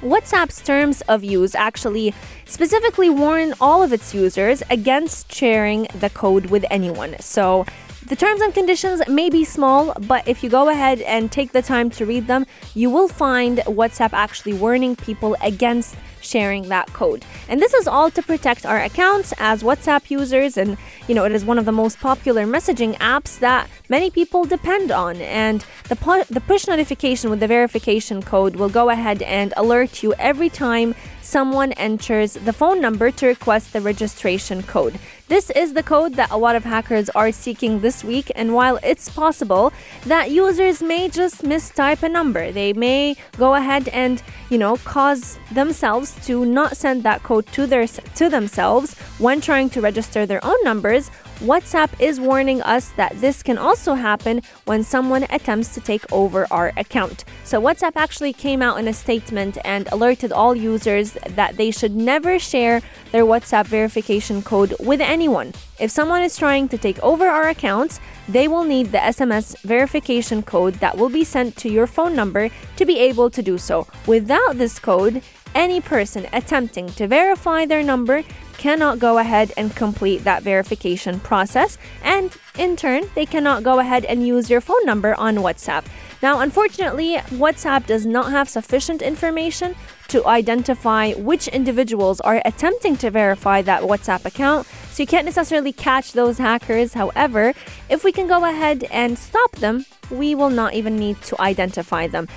WhatsApp's 0.00 0.62
terms 0.62 1.02
of 1.02 1.22
use 1.22 1.54
actually 1.54 2.14
specifically 2.46 3.10
warn 3.10 3.52
all 3.60 3.82
of 3.82 3.92
its 3.92 4.14
users 4.14 4.62
against 4.70 5.32
sharing 5.32 5.88
the 5.98 6.08
code 6.08 6.46
with 6.46 6.64
anyone. 6.70 7.16
So 7.20 7.66
the 8.06 8.16
terms 8.16 8.40
and 8.40 8.54
conditions 8.54 9.06
may 9.08 9.28
be 9.28 9.44
small, 9.44 9.92
but 10.00 10.26
if 10.26 10.42
you 10.42 10.48
go 10.48 10.70
ahead 10.70 11.02
and 11.02 11.30
take 11.30 11.52
the 11.52 11.60
time 11.60 11.90
to 11.90 12.06
read 12.06 12.26
them, 12.26 12.46
you 12.74 12.88
will 12.88 13.08
find 13.08 13.58
WhatsApp 13.58 14.14
actually 14.14 14.54
warning 14.54 14.96
people 14.96 15.36
against 15.42 15.96
sharing 16.20 16.68
that 16.68 16.92
code. 16.92 17.24
And 17.48 17.60
this 17.60 17.74
is 17.74 17.86
all 17.86 18.10
to 18.10 18.22
protect 18.22 18.66
our 18.66 18.80
accounts 18.80 19.32
as 19.38 19.62
WhatsApp 19.62 20.10
users 20.10 20.56
and 20.56 20.76
you 21.08 21.14
know 21.14 21.24
it 21.24 21.32
is 21.32 21.44
one 21.44 21.58
of 21.58 21.64
the 21.64 21.72
most 21.72 21.98
popular 22.00 22.46
messaging 22.46 22.96
apps 22.98 23.38
that 23.38 23.68
many 23.88 24.10
people 24.10 24.44
depend 24.44 24.90
on 24.90 25.16
and 25.16 25.64
the 25.88 26.26
the 26.30 26.40
push 26.40 26.66
notification 26.66 27.30
with 27.30 27.40
the 27.40 27.46
verification 27.46 28.22
code 28.22 28.56
will 28.56 28.68
go 28.68 28.90
ahead 28.90 29.22
and 29.22 29.52
alert 29.56 30.02
you 30.02 30.14
every 30.14 30.48
time 30.48 30.94
someone 31.22 31.72
enters 31.72 32.34
the 32.34 32.52
phone 32.52 32.80
number 32.80 33.10
to 33.10 33.26
request 33.26 33.72
the 33.72 33.80
registration 33.80 34.62
code. 34.62 34.98
This 35.30 35.48
is 35.50 35.74
the 35.74 35.84
code 35.84 36.14
that 36.14 36.32
a 36.32 36.36
lot 36.36 36.56
of 36.56 36.64
hackers 36.64 37.08
are 37.10 37.30
seeking 37.30 37.78
this 37.78 38.02
week, 38.02 38.32
and 38.34 38.52
while 38.52 38.80
it's 38.82 39.08
possible 39.08 39.72
that 40.06 40.32
users 40.32 40.82
may 40.82 41.08
just 41.08 41.44
mistype 41.44 42.02
a 42.02 42.08
number, 42.08 42.50
they 42.50 42.72
may 42.72 43.14
go 43.38 43.54
ahead 43.54 43.86
and, 43.90 44.20
you 44.48 44.58
know, 44.58 44.76
cause 44.78 45.38
themselves 45.52 46.16
to 46.26 46.44
not 46.44 46.76
send 46.76 47.04
that 47.04 47.22
code 47.22 47.46
to 47.52 47.64
their 47.68 47.86
to 47.86 48.28
themselves 48.28 48.98
when 49.18 49.40
trying 49.40 49.70
to 49.70 49.80
register 49.80 50.26
their 50.26 50.44
own 50.44 50.58
numbers. 50.64 51.12
WhatsApp 51.40 51.88
is 51.98 52.20
warning 52.20 52.60
us 52.60 52.90
that 52.90 53.18
this 53.18 53.42
can 53.42 53.56
also 53.56 53.94
happen 53.94 54.42
when 54.66 54.82
someone 54.82 55.22
attempts 55.30 55.72
to 55.72 55.80
take 55.80 56.04
over 56.12 56.46
our 56.50 56.70
account. 56.76 57.24
So, 57.44 57.58
WhatsApp 57.58 57.92
actually 57.96 58.34
came 58.34 58.60
out 58.60 58.78
in 58.78 58.86
a 58.86 58.92
statement 58.92 59.56
and 59.64 59.88
alerted 59.90 60.32
all 60.32 60.54
users 60.54 61.12
that 61.12 61.56
they 61.56 61.70
should 61.70 61.96
never 61.96 62.38
share 62.38 62.82
their 63.10 63.24
WhatsApp 63.24 63.64
verification 63.64 64.42
code 64.42 64.74
with 64.80 65.00
anyone. 65.00 65.54
If 65.78 65.90
someone 65.90 66.20
is 66.20 66.36
trying 66.36 66.68
to 66.68 66.76
take 66.76 67.02
over 67.02 67.26
our 67.26 67.48
accounts, 67.48 68.00
they 68.28 68.46
will 68.46 68.64
need 68.64 68.92
the 68.92 68.98
SMS 68.98 69.58
verification 69.62 70.42
code 70.42 70.74
that 70.74 70.98
will 70.98 71.08
be 71.08 71.24
sent 71.24 71.56
to 71.56 71.70
your 71.70 71.86
phone 71.86 72.14
number 72.14 72.50
to 72.76 72.84
be 72.84 72.98
able 72.98 73.30
to 73.30 73.40
do 73.40 73.56
so. 73.56 73.86
Without 74.06 74.58
this 74.58 74.78
code, 74.78 75.22
any 75.54 75.80
person 75.80 76.26
attempting 76.34 76.88
to 76.90 77.06
verify 77.06 77.64
their 77.64 77.82
number 77.82 78.24
cannot 78.60 78.98
go 78.98 79.16
ahead 79.16 79.50
and 79.56 79.74
complete 79.74 80.22
that 80.24 80.42
verification 80.42 81.18
process, 81.18 81.78
and 82.04 82.36
in 82.58 82.76
turn, 82.76 83.08
they 83.14 83.24
cannot 83.24 83.62
go 83.62 83.78
ahead 83.78 84.04
and 84.04 84.26
use 84.26 84.50
your 84.50 84.60
phone 84.60 84.84
number 84.84 85.14
on 85.14 85.36
WhatsApp. 85.36 85.86
Now, 86.20 86.40
unfortunately, 86.40 87.16
WhatsApp 87.44 87.86
does 87.86 88.04
not 88.04 88.30
have 88.32 88.50
sufficient 88.50 89.00
information 89.00 89.74
to 90.08 90.26
identify 90.26 91.12
which 91.14 91.48
individuals 91.48 92.20
are 92.20 92.42
attempting 92.44 92.98
to 92.98 93.08
verify 93.10 93.62
that 93.62 93.82
WhatsApp 93.82 94.26
account, 94.26 94.66
so 94.90 95.02
you 95.02 95.06
can't 95.06 95.24
necessarily 95.24 95.72
catch 95.72 96.12
those 96.12 96.36
hackers. 96.36 96.92
However, 96.92 97.54
if 97.88 98.04
we 98.04 98.12
can 98.12 98.26
go 98.26 98.44
ahead 98.44 98.84
and 98.90 99.18
stop 99.18 99.52
them, 99.52 99.86
we 100.10 100.34
will 100.34 100.50
not 100.50 100.74
even 100.74 100.96
need 100.96 101.22
to 101.22 101.40
identify 101.40 102.08
them. 102.08 102.28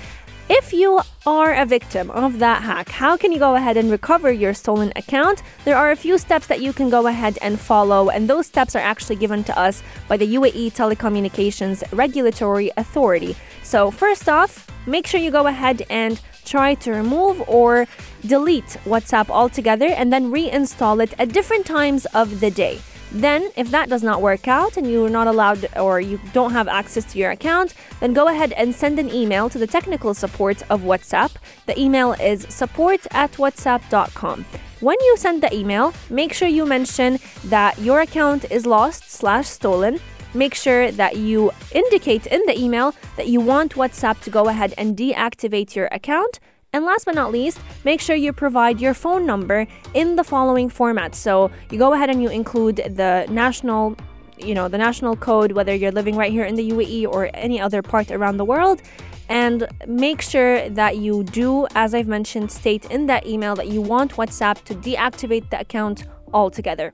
If 0.50 0.74
you 0.74 1.00
are 1.24 1.54
a 1.54 1.64
victim 1.64 2.10
of 2.10 2.38
that 2.40 2.62
hack, 2.62 2.90
how 2.90 3.16
can 3.16 3.32
you 3.32 3.38
go 3.38 3.54
ahead 3.54 3.78
and 3.78 3.90
recover 3.90 4.30
your 4.30 4.52
stolen 4.52 4.92
account? 4.94 5.42
There 5.64 5.74
are 5.74 5.90
a 5.90 5.96
few 5.96 6.18
steps 6.18 6.48
that 6.48 6.60
you 6.60 6.74
can 6.74 6.90
go 6.90 7.06
ahead 7.06 7.38
and 7.40 7.58
follow, 7.58 8.10
and 8.10 8.28
those 8.28 8.46
steps 8.46 8.76
are 8.76 8.80
actually 8.80 9.16
given 9.16 9.42
to 9.44 9.58
us 9.58 9.82
by 10.06 10.18
the 10.18 10.34
UAE 10.34 10.74
Telecommunications 10.74 11.82
Regulatory 11.96 12.70
Authority. 12.76 13.34
So, 13.62 13.90
first 13.90 14.28
off, 14.28 14.70
make 14.86 15.06
sure 15.06 15.18
you 15.18 15.30
go 15.30 15.46
ahead 15.46 15.86
and 15.88 16.20
try 16.44 16.74
to 16.74 16.92
remove 16.92 17.42
or 17.48 17.86
delete 18.26 18.76
WhatsApp 18.84 19.30
altogether 19.30 19.86
and 19.86 20.12
then 20.12 20.30
reinstall 20.30 21.02
it 21.02 21.14
at 21.18 21.32
different 21.32 21.64
times 21.64 22.04
of 22.12 22.40
the 22.40 22.50
day. 22.50 22.80
Then, 23.14 23.52
if 23.54 23.70
that 23.70 23.88
does 23.88 24.02
not 24.02 24.20
work 24.20 24.48
out 24.48 24.76
and 24.76 24.90
you're 24.90 25.08
not 25.08 25.28
allowed 25.28 25.68
or 25.76 26.00
you 26.00 26.18
don't 26.32 26.50
have 26.50 26.66
access 26.66 27.04
to 27.12 27.18
your 27.18 27.30
account, 27.30 27.74
then 28.00 28.12
go 28.12 28.26
ahead 28.26 28.52
and 28.54 28.74
send 28.74 28.98
an 28.98 29.08
email 29.08 29.48
to 29.50 29.58
the 29.58 29.68
technical 29.68 30.14
support 30.14 30.62
of 30.68 30.82
WhatsApp. 30.82 31.30
The 31.66 31.78
email 31.80 32.14
is 32.14 32.44
support 32.48 33.06
at 33.12 33.30
whatsapp.com. 33.34 34.44
When 34.80 34.96
you 35.00 35.16
send 35.16 35.44
the 35.44 35.54
email, 35.54 35.94
make 36.10 36.32
sure 36.32 36.48
you 36.48 36.66
mention 36.66 37.20
that 37.44 37.78
your 37.78 38.00
account 38.00 38.50
is 38.50 38.66
lost 38.66 39.08
slash 39.08 39.46
stolen. 39.46 40.00
Make 40.34 40.56
sure 40.56 40.90
that 40.90 41.16
you 41.16 41.52
indicate 41.70 42.26
in 42.26 42.44
the 42.46 42.58
email 42.58 42.96
that 43.16 43.28
you 43.28 43.40
want 43.40 43.76
WhatsApp 43.76 44.20
to 44.22 44.30
go 44.30 44.48
ahead 44.48 44.74
and 44.76 44.96
deactivate 44.96 45.76
your 45.76 45.86
account 45.92 46.40
and 46.74 46.84
last 46.84 47.04
but 47.04 47.14
not 47.14 47.30
least, 47.30 47.60
make 47.84 48.00
sure 48.00 48.16
you 48.16 48.32
provide 48.32 48.80
your 48.80 48.94
phone 48.94 49.24
number 49.24 49.66
in 49.94 50.16
the 50.16 50.24
following 50.24 50.68
format. 50.68 51.14
So 51.14 51.50
you 51.70 51.78
go 51.78 51.92
ahead 51.92 52.10
and 52.10 52.20
you 52.20 52.28
include 52.28 52.76
the 52.76 53.26
national 53.30 53.96
you 54.36 54.52
know 54.52 54.66
the 54.66 54.76
national 54.76 55.14
code 55.14 55.52
whether 55.52 55.72
you're 55.72 55.92
living 55.92 56.16
right 56.16 56.32
here 56.32 56.44
in 56.44 56.56
the 56.56 56.72
UAE 56.72 57.06
or 57.06 57.30
any 57.34 57.60
other 57.60 57.82
part 57.82 58.10
around 58.10 58.36
the 58.36 58.44
world 58.44 58.82
and 59.28 59.68
make 59.86 60.20
sure 60.20 60.68
that 60.70 60.96
you 60.96 61.22
do 61.22 61.68
as 61.76 61.94
I've 61.94 62.08
mentioned 62.08 62.50
state 62.50 62.84
in 62.86 63.06
that 63.06 63.28
email 63.28 63.54
that 63.54 63.68
you 63.68 63.80
want 63.80 64.16
WhatsApp 64.16 64.64
to 64.64 64.74
deactivate 64.74 65.50
the 65.50 65.60
account 65.60 66.06
altogether. 66.32 66.92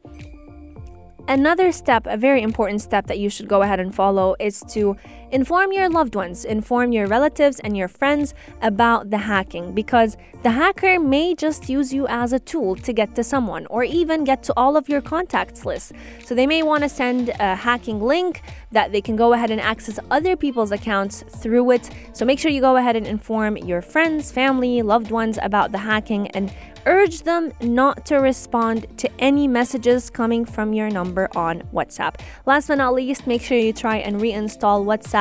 Another 1.28 1.72
step, 1.72 2.06
a 2.06 2.16
very 2.16 2.42
important 2.42 2.82
step 2.82 3.06
that 3.06 3.18
you 3.18 3.30
should 3.30 3.48
go 3.48 3.62
ahead 3.62 3.80
and 3.80 3.94
follow 3.94 4.36
is 4.38 4.62
to 4.68 4.96
inform 5.32 5.72
your 5.72 5.88
loved 5.88 6.14
ones, 6.14 6.44
inform 6.44 6.92
your 6.92 7.06
relatives 7.06 7.60
and 7.60 7.76
your 7.76 7.88
friends 7.88 8.34
about 8.62 9.10
the 9.10 9.18
hacking 9.18 9.72
because 9.72 10.16
the 10.42 10.50
hacker 10.50 10.98
may 10.98 11.34
just 11.34 11.68
use 11.68 11.92
you 11.92 12.06
as 12.08 12.32
a 12.32 12.38
tool 12.38 12.74
to 12.76 12.92
get 12.92 13.14
to 13.14 13.22
someone 13.22 13.66
or 13.66 13.84
even 13.84 14.24
get 14.24 14.42
to 14.44 14.54
all 14.56 14.76
of 14.76 14.88
your 14.88 15.00
contacts 15.00 15.64
list. 15.64 15.92
So 16.24 16.34
they 16.34 16.46
may 16.46 16.62
want 16.62 16.82
to 16.82 16.88
send 16.88 17.28
a 17.40 17.54
hacking 17.54 18.00
link 18.00 18.42
that 18.72 18.90
they 18.90 19.00
can 19.00 19.16
go 19.16 19.32
ahead 19.32 19.50
and 19.50 19.60
access 19.60 19.98
other 20.10 20.36
people's 20.36 20.72
accounts 20.72 21.22
through 21.28 21.70
it. 21.72 21.90
So 22.12 22.24
make 22.24 22.38
sure 22.38 22.50
you 22.50 22.60
go 22.60 22.76
ahead 22.76 22.96
and 22.96 23.06
inform 23.06 23.56
your 23.58 23.82
friends, 23.82 24.32
family, 24.32 24.82
loved 24.82 25.10
ones 25.10 25.38
about 25.42 25.72
the 25.72 25.78
hacking 25.78 26.28
and 26.28 26.52
urge 26.86 27.22
them 27.22 27.52
not 27.60 28.06
to 28.06 28.16
respond 28.16 28.86
to 28.96 29.10
any 29.18 29.46
messages 29.46 30.08
coming 30.08 30.46
from 30.46 30.72
your 30.72 30.88
number 30.88 31.28
on 31.36 31.60
WhatsApp. 31.74 32.18
Last 32.46 32.68
but 32.68 32.76
not 32.76 32.94
least, 32.94 33.26
make 33.26 33.42
sure 33.42 33.58
you 33.58 33.74
try 33.74 33.98
and 33.98 34.16
reinstall 34.16 34.86
WhatsApp 34.86 35.19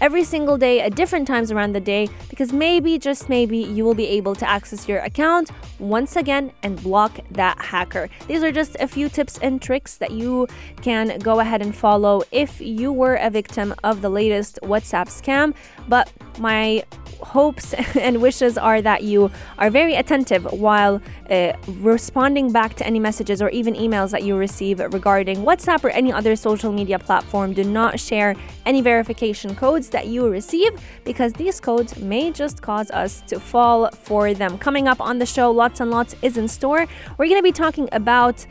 every 0.00 0.24
single 0.24 0.56
day 0.56 0.80
at 0.80 0.94
different 0.94 1.26
times 1.26 1.50
around 1.50 1.72
the 1.72 1.80
day 1.80 2.08
because 2.28 2.52
maybe, 2.52 2.98
just 2.98 3.28
maybe, 3.28 3.58
you 3.58 3.84
will 3.84 3.94
be 3.94 4.06
able 4.06 4.34
to 4.34 4.48
access 4.48 4.88
your 4.88 4.98
account 5.00 5.50
once 5.78 6.16
again 6.16 6.52
and 6.62 6.82
block 6.82 7.18
that 7.30 7.58
hacker. 7.60 8.08
These 8.26 8.42
are 8.42 8.52
just 8.52 8.76
a 8.80 8.88
few 8.88 9.08
tips 9.08 9.38
and 9.38 9.60
tricks 9.60 9.96
that 9.98 10.10
you 10.10 10.46
can 10.82 11.18
go 11.18 11.40
ahead 11.40 11.62
and 11.62 11.74
follow 11.74 12.22
if 12.30 12.60
you 12.60 12.92
were 12.92 13.16
a 13.16 13.30
victim 13.30 13.74
of 13.84 14.00
the 14.00 14.08
latest 14.08 14.58
WhatsApp 14.62 15.08
scam. 15.08 15.54
But 15.88 16.12
my 16.38 16.84
hopes 17.22 17.74
and 17.98 18.20
wishes 18.20 18.58
are 18.58 18.82
that 18.82 19.02
you 19.02 19.30
are 19.58 19.70
very 19.70 19.94
attentive 19.94 20.44
while 20.52 21.00
uh, 21.30 21.52
responding 21.78 22.52
back 22.52 22.74
to 22.74 22.86
any 22.86 22.98
messages 22.98 23.40
or 23.40 23.48
even 23.50 23.74
emails 23.74 24.10
that 24.10 24.22
you 24.22 24.36
receive 24.36 24.80
regarding 24.80 25.38
WhatsApp 25.38 25.84
or 25.84 25.90
any 25.90 26.12
other 26.12 26.36
social 26.36 26.72
media 26.72 26.98
platform. 26.98 27.52
Do 27.52 27.64
not 27.64 28.00
share 28.00 28.34
any 28.66 28.80
verification 28.80 29.54
codes 29.54 29.88
that 29.90 30.06
you 30.06 30.28
receive 30.28 30.72
because 31.04 31.32
these 31.34 31.60
codes 31.60 31.96
may 31.98 32.30
just 32.30 32.62
cause 32.62 32.90
us 32.90 33.22
to 33.28 33.38
fall 33.38 33.90
for 33.90 34.34
them. 34.34 34.58
Coming 34.58 34.88
up 34.88 35.00
on 35.00 35.18
the 35.18 35.26
show, 35.26 35.50
lots 35.50 35.80
and 35.80 35.90
lots 35.90 36.14
is 36.22 36.36
in 36.36 36.48
store. 36.48 36.86
We're 37.18 37.26
going 37.26 37.38
to 37.38 37.42
be 37.42 37.52
talking 37.52 37.88
about 37.92 38.46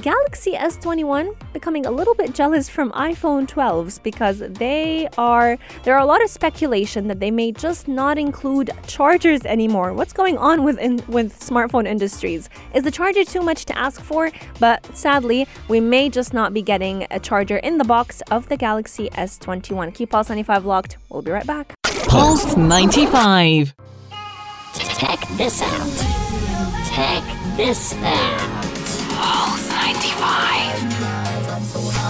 Galaxy 0.00 0.52
S21 0.52 1.36
becoming 1.52 1.84
a 1.84 1.90
little 1.90 2.14
bit 2.14 2.34
jealous 2.34 2.68
from 2.68 2.90
iPhone 2.92 3.46
12s 3.46 4.02
because 4.02 4.38
they 4.38 5.06
are 5.18 5.58
there 5.84 5.94
are 5.94 6.00
a 6.00 6.06
lot 6.06 6.22
of 6.22 6.30
speculation 6.30 7.08
that 7.08 7.20
they 7.20 7.30
may 7.30 7.52
just 7.52 7.88
not 7.88 8.18
include 8.18 8.70
chargers 8.86 9.44
anymore. 9.44 9.92
What's 9.92 10.14
going 10.14 10.38
on 10.38 10.64
with 10.64 10.78
in, 10.78 11.02
with 11.08 11.38
smartphone 11.38 11.86
industries? 11.86 12.48
Is 12.74 12.84
the 12.84 12.90
charger 12.90 13.24
too 13.24 13.42
much 13.42 13.66
to 13.66 13.78
ask 13.78 14.00
for? 14.00 14.30
But 14.58 14.84
sadly, 14.96 15.46
we 15.68 15.78
may 15.78 16.08
just 16.08 16.32
not 16.32 16.54
be 16.54 16.62
getting 16.62 17.06
a 17.10 17.20
charger 17.20 17.58
in 17.58 17.76
the 17.76 17.84
box 17.84 18.22
of 18.30 18.48
the 18.48 18.56
Galaxy 18.56 19.10
S21. 19.10 19.92
Keep 19.94 20.10
Pulse 20.10 20.30
95 20.30 20.64
locked. 20.64 20.96
We'll 21.10 21.22
be 21.22 21.30
right 21.32 21.46
back. 21.46 21.74
Pulse 22.08 22.56
95. 22.56 23.74
Check 24.74 25.20
this 25.36 25.60
out. 25.60 26.92
Check 26.94 27.56
this 27.56 27.94
out. 27.94 28.51
Pulse 30.22 30.84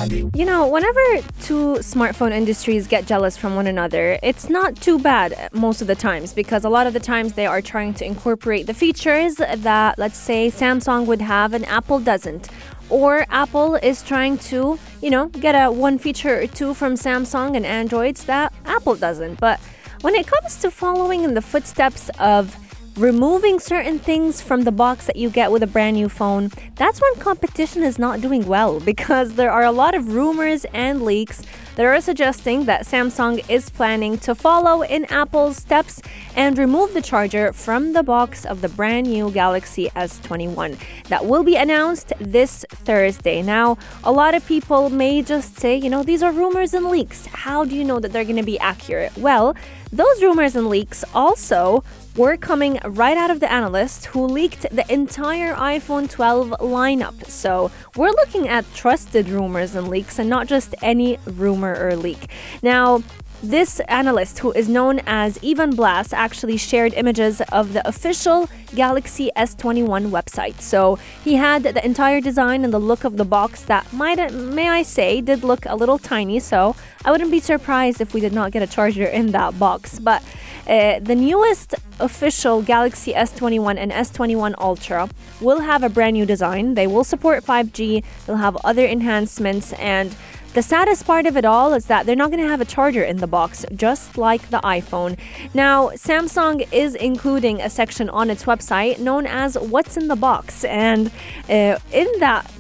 95. 0.03 0.31
You 0.35 0.45
know, 0.45 0.67
whenever 0.67 1.01
two 1.41 1.77
smartphone 1.81 2.33
industries 2.33 2.87
get 2.87 3.07
jealous 3.07 3.37
from 3.37 3.55
one 3.55 3.67
another, 3.67 4.19
it's 4.23 4.49
not 4.49 4.77
too 4.77 4.99
bad 4.99 5.49
most 5.53 5.81
of 5.81 5.87
the 5.87 5.95
times 5.95 6.33
because 6.33 6.65
a 6.65 6.69
lot 6.69 6.87
of 6.87 6.93
the 6.93 7.01
times 7.01 7.35
they 7.35 7.47
are 7.47 7.63
trying 7.63 7.95
to 7.95 8.05
incorporate 8.05 8.67
the 8.67 8.75
features 8.75 9.37
that, 9.37 9.99
let's 9.99 10.19
say, 10.19 10.51
Samsung 10.51 11.07
would 11.07 11.21
have 11.21 11.55
and 11.55 11.65
Apple 11.67 12.01
doesn't. 12.01 12.49
Or 12.91 13.25
Apple 13.31 13.77
is 13.77 14.03
trying 14.03 14.39
to, 14.39 14.79
you 15.01 15.11
know, 15.11 15.29
get 15.29 15.55
a 15.55 15.73
one 15.73 15.99
feature 15.99 16.41
or 16.43 16.47
two 16.47 16.75
from 16.75 16.95
Samsung 16.95 17.57
and 17.57 17.65
Androids 17.65 18.25
that 18.25 18.53
Apple 18.67 18.97
doesn't. 18.97 19.41
But 19.41 19.61
when 20.03 20.15
it 20.15 20.27
comes 20.27 20.57
to 20.57 20.71
following 20.71 21.25
in 21.25 21.35
the 21.35 21.43
footsteps 21.43 22.11
of 22.19 22.57
removing 22.97 23.59
certain 23.59 23.99
things 23.99 24.43
from 24.43 24.65
the 24.65 24.73
box 24.73 25.07
that 25.07 25.17
you 25.17 25.31
get 25.31 25.51
with 25.51 25.63
a 25.63 25.67
brand 25.67 25.97
new 25.97 26.09
phone, 26.09 26.51
that's 26.77 27.01
when 27.01 27.15
competition 27.17 27.83
is 27.83 27.99
not 27.99 28.21
doing 28.21 28.47
well 28.47 28.81
because 28.93 29.35
there 29.35 29.51
are 29.51 29.65
a 29.65 29.73
lot 29.73 29.95
of 29.95 30.15
rumors 30.15 30.65
and 30.75 31.03
leaks 31.03 31.43
that 31.77 31.87
are 31.87 32.01
suggesting 32.03 32.67
that 32.67 32.85
Samsung 32.85 33.43
is 33.49 33.71
planning 33.71 34.19
to 34.19 34.35
follow 34.35 34.83
in 34.83 35.07
Apple's 35.07 35.57
steps 35.57 36.03
and 36.37 36.59
remove 36.59 36.93
the 36.93 37.01
charger 37.01 37.53
from 37.53 37.95
the 37.95 38.03
box 38.03 38.45
of 38.45 38.61
the 38.61 38.69
brand 38.69 39.07
new 39.07 39.31
Galaxy 39.31 39.89
S21 39.97 40.79
that 41.09 41.25
will 41.25 41.43
be 41.43 41.57
announced 41.57 42.13
this 42.21 42.65
Thursday. 42.71 43.41
Now, 43.41 43.79
a 44.05 44.13
lot 44.13 44.35
of 44.35 44.45
people 44.47 44.91
may 44.91 45.23
just 45.23 45.59
say, 45.59 45.77
you 45.77 45.89
know, 45.89 46.03
these 46.03 46.23
are 46.23 46.33
rumors 46.33 46.75
and 46.75 46.87
leaks. 46.87 47.25
How 47.27 47.65
do 47.65 47.75
you 47.75 47.85
know 47.85 48.01
that 48.01 48.13
they're 48.13 48.25
going 48.25 48.37
to 48.37 48.43
be 48.43 48.59
accurate? 48.59 49.17
Well, 49.17 49.57
those 49.93 50.23
rumors 50.23 50.57
and 50.57 50.69
leaks 50.69 51.05
also 51.15 51.85
were 52.17 52.37
coming 52.37 52.79
right 52.85 53.17
out 53.17 53.31
of 53.31 53.41
the 53.41 53.51
analyst 53.51 54.07
who 54.07 54.27
leaked 54.27 54.63
the 54.71 54.85
entire 54.93 55.55
iPhone 55.55 56.11
12 56.11 56.51
lineup. 56.61 57.25
So 57.27 57.71
we're 57.97 58.11
looking 58.11 58.49
at 58.49 58.65
trusted 58.75 59.29
rumors 59.29 59.75
and 59.75 59.89
leaks 59.89 60.19
and 60.19 60.29
not 60.29 60.47
just 60.47 60.75
any 60.83 61.19
rumor 61.27 61.75
or 61.75 61.97
leak. 61.97 62.29
Now, 62.63 63.03
this 63.43 63.81
analyst, 63.89 64.39
who 64.39 64.53
is 64.53 64.69
known 64.69 65.01
as 65.05 65.37
Evan 65.43 65.75
Blass, 65.75 66.13
actually 66.13 66.57
shared 66.57 66.95
images 66.95 67.41
of 67.51 67.73
the 67.73 67.87
official 67.89 68.49
Galaxy 68.75 69.31
S21 69.37 70.11
website. 70.11 70.61
So 70.61 70.97
he 71.25 71.35
had 71.35 71.65
the 71.65 71.85
entire 71.85 72.21
design 72.21 72.63
and 72.63 72.73
the 72.73 72.79
look 72.79 73.03
of 73.03 73.17
the 73.17 73.25
box 73.25 73.63
that 73.65 73.93
might, 73.93 74.33
may 74.33 74.69
I 74.69 74.83
say, 74.83 75.21
did 75.21 75.43
look 75.43 75.67
a 75.67 75.75
little 75.75 75.99
tiny. 75.99 76.39
So 76.39 76.77
I 77.05 77.11
wouldn't 77.11 77.33
be 77.33 77.41
surprised 77.41 78.01
if 78.01 78.15
we 78.15 78.21
did 78.21 78.33
not 78.33 78.53
get 78.53 78.63
a 78.63 78.67
charger 78.67 79.07
in 79.07 79.33
that 79.33 79.59
box. 79.59 79.99
But 79.99 80.23
uh, 80.67 80.99
the 81.01 81.15
newest 81.15 81.75
official 82.01 82.63
Galaxy 82.63 83.13
S21 83.13 83.77
and 83.79 83.93
S21 83.93 84.55
Ultra 84.59 85.09
will 85.41 85.61
have 85.61 85.83
a 85.83 85.89
brand 85.89 86.15
new 86.15 86.27
design. 86.27 86.75
They 86.75 86.87
will 86.87 87.05
support 87.05 87.45
5G, 87.45 88.05
they'll 88.27 88.37
have 88.37 88.57
other 88.65 88.87
enhancements, 88.87 89.73
and 89.75 90.15
the 90.55 90.63
saddest 90.63 91.07
part 91.07 91.25
of 91.25 91.39
it 91.39 91.47
all 91.47 91.73
is 91.73 91.87
that 91.87 92.05
they're 92.05 92.15
not 92.15 92.31
going 92.31 92.43
to 92.43 92.49
have 92.49 92.61
a 92.61 92.67
charger 92.67 93.03
in 93.03 93.17
the 93.17 93.27
box, 93.27 93.65
just 93.75 94.19
like 94.19 94.51
the 94.51 94.61
iPhone. 94.61 95.19
Now, 95.55 95.89
Samsung 95.91 96.71
is 96.71 96.95
including 96.95 97.63
a 97.63 97.71
section 97.71 98.11
on 98.11 98.29
its 98.29 98.45
website 98.45 98.99
known 98.99 99.27
as 99.27 99.57
What's 99.57 99.97
in 99.97 100.09
the 100.09 100.17
Box, 100.17 100.65
and 100.65 101.11
uh, 101.49 101.79
in 101.91 102.07
that 102.19 102.51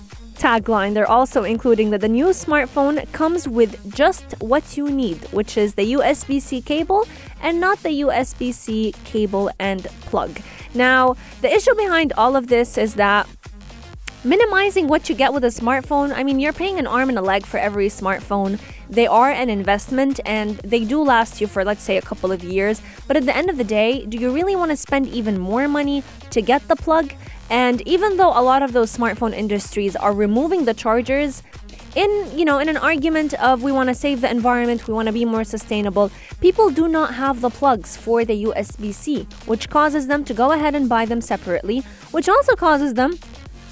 tagline, 0.43 0.93
they're 0.93 1.09
also 1.09 1.45
including 1.45 1.91
that 1.91 2.01
the 2.01 2.09
new 2.09 2.27
smartphone 2.27 3.11
comes 3.13 3.47
with 3.47 3.95
just 3.95 4.35
what 4.41 4.77
you 4.77 4.91
need, 4.91 5.19
which 5.31 5.57
is 5.57 5.75
the 5.75 5.93
USB 5.93 6.43
C 6.43 6.61
cable 6.61 7.07
and 7.41 7.61
not 7.61 7.79
the 7.85 8.01
USB 8.01 8.53
C 8.53 8.93
cable 9.05 9.51
and 9.61 9.85
plug. 10.11 10.41
Now, 10.75 11.15
the 11.43 11.53
issue 11.53 11.75
behind 11.77 12.13
all 12.15 12.35
of 12.35 12.49
this 12.49 12.77
is 12.77 12.97
that 12.97 13.29
minimizing 14.25 14.89
what 14.89 15.09
you 15.09 15.15
get 15.15 15.33
with 15.33 15.45
a 15.45 15.49
smartphone, 15.49 16.13
I 16.13 16.25
mean, 16.25 16.41
you're 16.41 16.53
paying 16.53 16.79
an 16.81 16.89
arm 16.89 17.09
and 17.09 17.19
a 17.19 17.23
leg 17.23 17.47
for 17.47 17.59
every 17.59 17.89
smartphone. 17.89 18.61
They 18.91 19.07
are 19.07 19.31
an 19.31 19.49
investment 19.49 20.19
and 20.27 20.57
they 20.59 20.85
do 20.85 21.03
last 21.03 21.41
you 21.41 21.47
for, 21.47 21.65
let's 21.65 21.83
say, 21.83 21.99
a 21.99 22.03
couple 22.03 22.33
of 22.33 22.43
years. 22.43 22.83
But 23.07 23.17
at 23.17 23.27
the 23.27 23.37
end 23.37 23.49
of 23.49 23.59
the 23.59 23.65
day, 23.65 24.07
do 24.07 24.19
you 24.19 24.33
really 24.33 24.57
want 24.57 24.73
to 24.73 24.77
spend 24.77 25.07
even 25.09 25.39
more 25.39 25.69
money 25.69 26.03
to 26.31 26.43
get 26.43 26.67
the 26.67 26.77
plug? 26.77 27.15
And 27.53 27.87
even 27.87 28.17
though 28.17 28.31
a 28.31 28.43
lot 28.43 28.63
of 28.63 28.73
those 28.73 28.97
smartphone 28.97 29.35
industries 29.35 29.95
are 29.95 30.13
removing 30.13 30.65
the 30.65 30.75
chargers, 30.75 31.43
in 31.95 32.11
you 32.39 32.47
know 32.47 32.59
in 32.59 32.71
an 32.71 32.79
argument 32.79 33.35
of 33.35 33.63
we 33.63 33.71
want 33.71 33.87
to 33.91 33.95
save 33.95 34.23
the 34.23 34.31
environment 34.31 34.89
we 34.89 34.95
want 34.95 35.05
to 35.09 35.13
be 35.13 35.27
more 35.27 35.45
sustainable 35.45 36.11
people 36.41 36.71
do 36.71 36.89
not 36.89 37.13
have 37.17 37.43
the 37.43 37.51
plugs 37.51 37.99
for 37.99 38.25
the 38.25 38.45
usb-c 38.45 39.27
which 39.45 39.69
causes 39.69 40.07
them 40.07 40.25
to 40.25 40.33
go 40.33 40.53
ahead 40.53 40.75
and 40.75 40.89
buy 40.89 41.05
them 41.05 41.21
separately 41.21 41.81
which 42.13 42.31
also 42.31 42.57
causes 42.57 42.95
them 42.95 43.13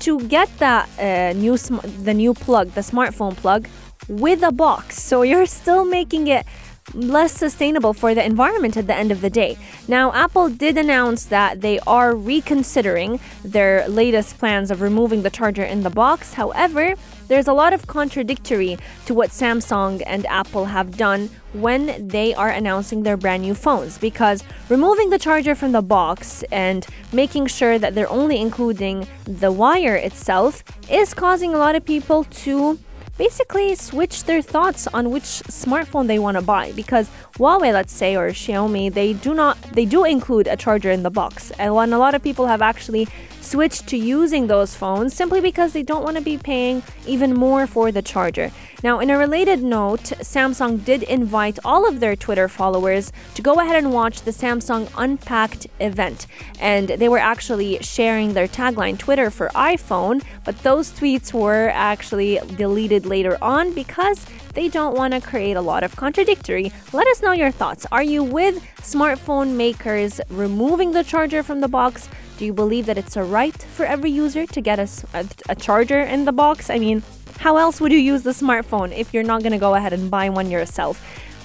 to 0.00 0.18
get 0.28 0.48
that 0.58 0.88
uh, 0.98 1.32
new 1.38 1.56
sm- 1.56 1.86
the 2.02 2.14
new 2.14 2.34
plug, 2.34 2.70
the 2.72 2.80
smartphone 2.80 3.36
plug, 3.36 3.68
with 4.08 4.42
a 4.42 4.50
box. 4.50 5.00
So 5.00 5.22
you're 5.22 5.46
still 5.46 5.84
making 5.84 6.26
it 6.26 6.46
less 6.94 7.32
sustainable 7.32 7.92
for 7.92 8.14
the 8.14 8.24
environment 8.24 8.76
at 8.76 8.86
the 8.86 8.96
end 8.96 9.12
of 9.12 9.20
the 9.20 9.30
day. 9.30 9.56
Now, 9.86 10.12
Apple 10.12 10.48
did 10.48 10.76
announce 10.76 11.24
that 11.26 11.60
they 11.60 11.78
are 11.80 12.14
reconsidering 12.14 13.20
their 13.44 13.86
latest 13.88 14.38
plans 14.38 14.70
of 14.70 14.80
removing 14.80 15.22
the 15.22 15.30
charger 15.30 15.62
in 15.62 15.82
the 15.82 15.90
box. 15.90 16.34
However, 16.34 16.94
there's 17.28 17.46
a 17.46 17.52
lot 17.52 17.72
of 17.72 17.86
contradictory 17.86 18.76
to 19.06 19.14
what 19.14 19.30
Samsung 19.30 20.02
and 20.04 20.26
Apple 20.26 20.64
have 20.64 20.96
done 20.96 21.30
when 21.52 22.08
they 22.08 22.34
are 22.34 22.48
announcing 22.48 23.02
their 23.02 23.16
brand 23.16 23.42
new 23.42 23.54
phones 23.54 23.98
because 23.98 24.42
removing 24.68 25.10
the 25.10 25.18
charger 25.18 25.54
from 25.54 25.72
the 25.72 25.82
box 25.82 26.42
and 26.50 26.86
making 27.12 27.46
sure 27.46 27.78
that 27.78 27.94
they're 27.94 28.10
only 28.10 28.40
including 28.40 29.06
the 29.24 29.52
wire 29.52 29.94
itself 29.94 30.64
is 30.90 31.14
causing 31.14 31.54
a 31.54 31.58
lot 31.58 31.76
of 31.76 31.84
people 31.84 32.24
to 32.24 32.78
basically 33.20 33.74
switch 33.74 34.24
their 34.24 34.40
thoughts 34.40 34.86
on 34.94 35.10
which 35.10 35.28
smartphone 35.62 36.06
they 36.06 36.18
want 36.18 36.38
to 36.38 36.42
buy 36.42 36.72
because 36.72 37.06
Huawei 37.40 37.72
let's 37.72 37.94
say 37.94 38.16
or 38.16 38.32
Xiaomi 38.32 38.92
they 38.92 39.14
do 39.14 39.32
not 39.32 39.56
they 39.72 39.86
do 39.86 40.04
include 40.04 40.46
a 40.46 40.56
charger 40.56 40.90
in 40.90 41.02
the 41.02 41.10
box 41.10 41.50
and 41.52 41.74
when 41.74 41.90
a 41.94 41.98
lot 41.98 42.14
of 42.14 42.22
people 42.22 42.48
have 42.48 42.60
actually 42.60 43.08
switched 43.40 43.86
to 43.88 43.96
using 43.96 44.46
those 44.46 44.74
phones 44.74 45.14
simply 45.14 45.40
because 45.40 45.72
they 45.72 45.82
don't 45.82 46.04
want 46.04 46.16
to 46.16 46.22
be 46.22 46.36
paying 46.36 46.82
even 47.06 47.34
more 47.34 47.66
for 47.66 47.90
the 47.90 48.02
charger. 48.02 48.50
Now, 48.82 49.00
in 49.00 49.10
a 49.10 49.18
related 49.18 49.62
note, 49.62 50.12
Samsung 50.20 50.84
did 50.84 51.02
invite 51.02 51.58
all 51.64 51.88
of 51.88 52.00
their 52.00 52.16
Twitter 52.16 52.48
followers 52.48 53.12
to 53.34 53.42
go 53.42 53.54
ahead 53.60 53.76
and 53.76 53.92
watch 53.92 54.22
the 54.22 54.30
Samsung 54.30 54.90
Unpacked 54.96 55.66
event. 55.80 56.26
And 56.60 56.88
they 56.88 57.08
were 57.08 57.18
actually 57.18 57.78
sharing 57.80 58.34
their 58.34 58.48
tagline 58.48 58.98
Twitter 58.98 59.30
for 59.30 59.48
iPhone, 59.48 60.22
but 60.44 60.62
those 60.62 60.92
tweets 60.92 61.32
were 61.32 61.70
actually 61.70 62.38
deleted 62.56 63.06
later 63.06 63.36
on 63.42 63.72
because 63.72 64.26
they 64.54 64.68
don't 64.68 64.96
want 64.96 65.14
to 65.14 65.20
create 65.20 65.56
a 65.56 65.60
lot 65.60 65.82
of 65.82 65.96
contradictory. 65.96 66.72
Let 66.92 67.06
us 67.06 67.22
know 67.22 67.32
your 67.32 67.50
thoughts. 67.50 67.86
Are 67.92 68.02
you 68.02 68.22
with 68.22 68.62
smartphone 68.78 69.56
makers 69.56 70.20
removing 70.28 70.92
the 70.92 71.04
charger 71.04 71.42
from 71.42 71.60
the 71.60 71.68
box? 71.68 72.08
Do 72.38 72.44
you 72.44 72.52
believe 72.52 72.86
that 72.86 72.98
it's 72.98 73.16
a 73.16 73.22
right 73.22 73.56
for 73.56 73.84
every 73.84 74.10
user 74.10 74.46
to 74.46 74.60
get 74.60 74.78
a, 74.78 74.88
a, 75.14 75.26
a 75.50 75.54
charger 75.54 76.00
in 76.00 76.24
the 76.24 76.32
box? 76.32 76.70
I 76.70 76.78
mean, 76.78 77.02
how 77.38 77.56
else 77.56 77.80
would 77.80 77.92
you 77.92 77.98
use 77.98 78.22
the 78.22 78.30
smartphone 78.30 78.96
if 78.96 79.14
you're 79.14 79.22
not 79.22 79.42
going 79.42 79.52
to 79.52 79.58
go 79.58 79.74
ahead 79.74 79.92
and 79.92 80.10
buy 80.10 80.28
one 80.30 80.50
yourself? 80.50 81.02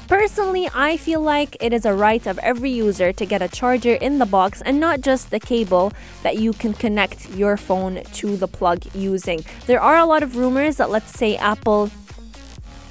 Personally, 0.08 0.70
I 0.74 0.98
feel 0.98 1.20
like 1.20 1.58
it 1.60 1.74
is 1.74 1.84
a 1.84 1.94
right 1.94 2.26
of 2.28 2.38
every 2.40 2.70
user 2.70 3.12
to 3.12 3.26
get 3.26 3.42
a 3.42 3.48
charger 3.48 3.96
in 3.96 4.20
the 4.20 4.26
box 4.28 4.62
and 4.62 4.80
not 4.80 5.02
just 5.02 5.32
the 5.32 5.40
cable 5.40 5.92
that 6.22 6.38
you 6.38 6.54
can 6.54 6.74
connect 6.74 7.30
your 7.32 7.58
phone 7.58 8.04
to 8.14 8.38
the 8.38 8.48
plug 8.48 8.86
using. 8.94 9.44
There 9.66 9.82
are 9.82 9.98
a 9.98 10.06
lot 10.06 10.22
of 10.22 10.38
rumors 10.38 10.78
that, 10.78 10.92
let's 10.92 11.12
say, 11.12 11.38
Apple 11.38 11.90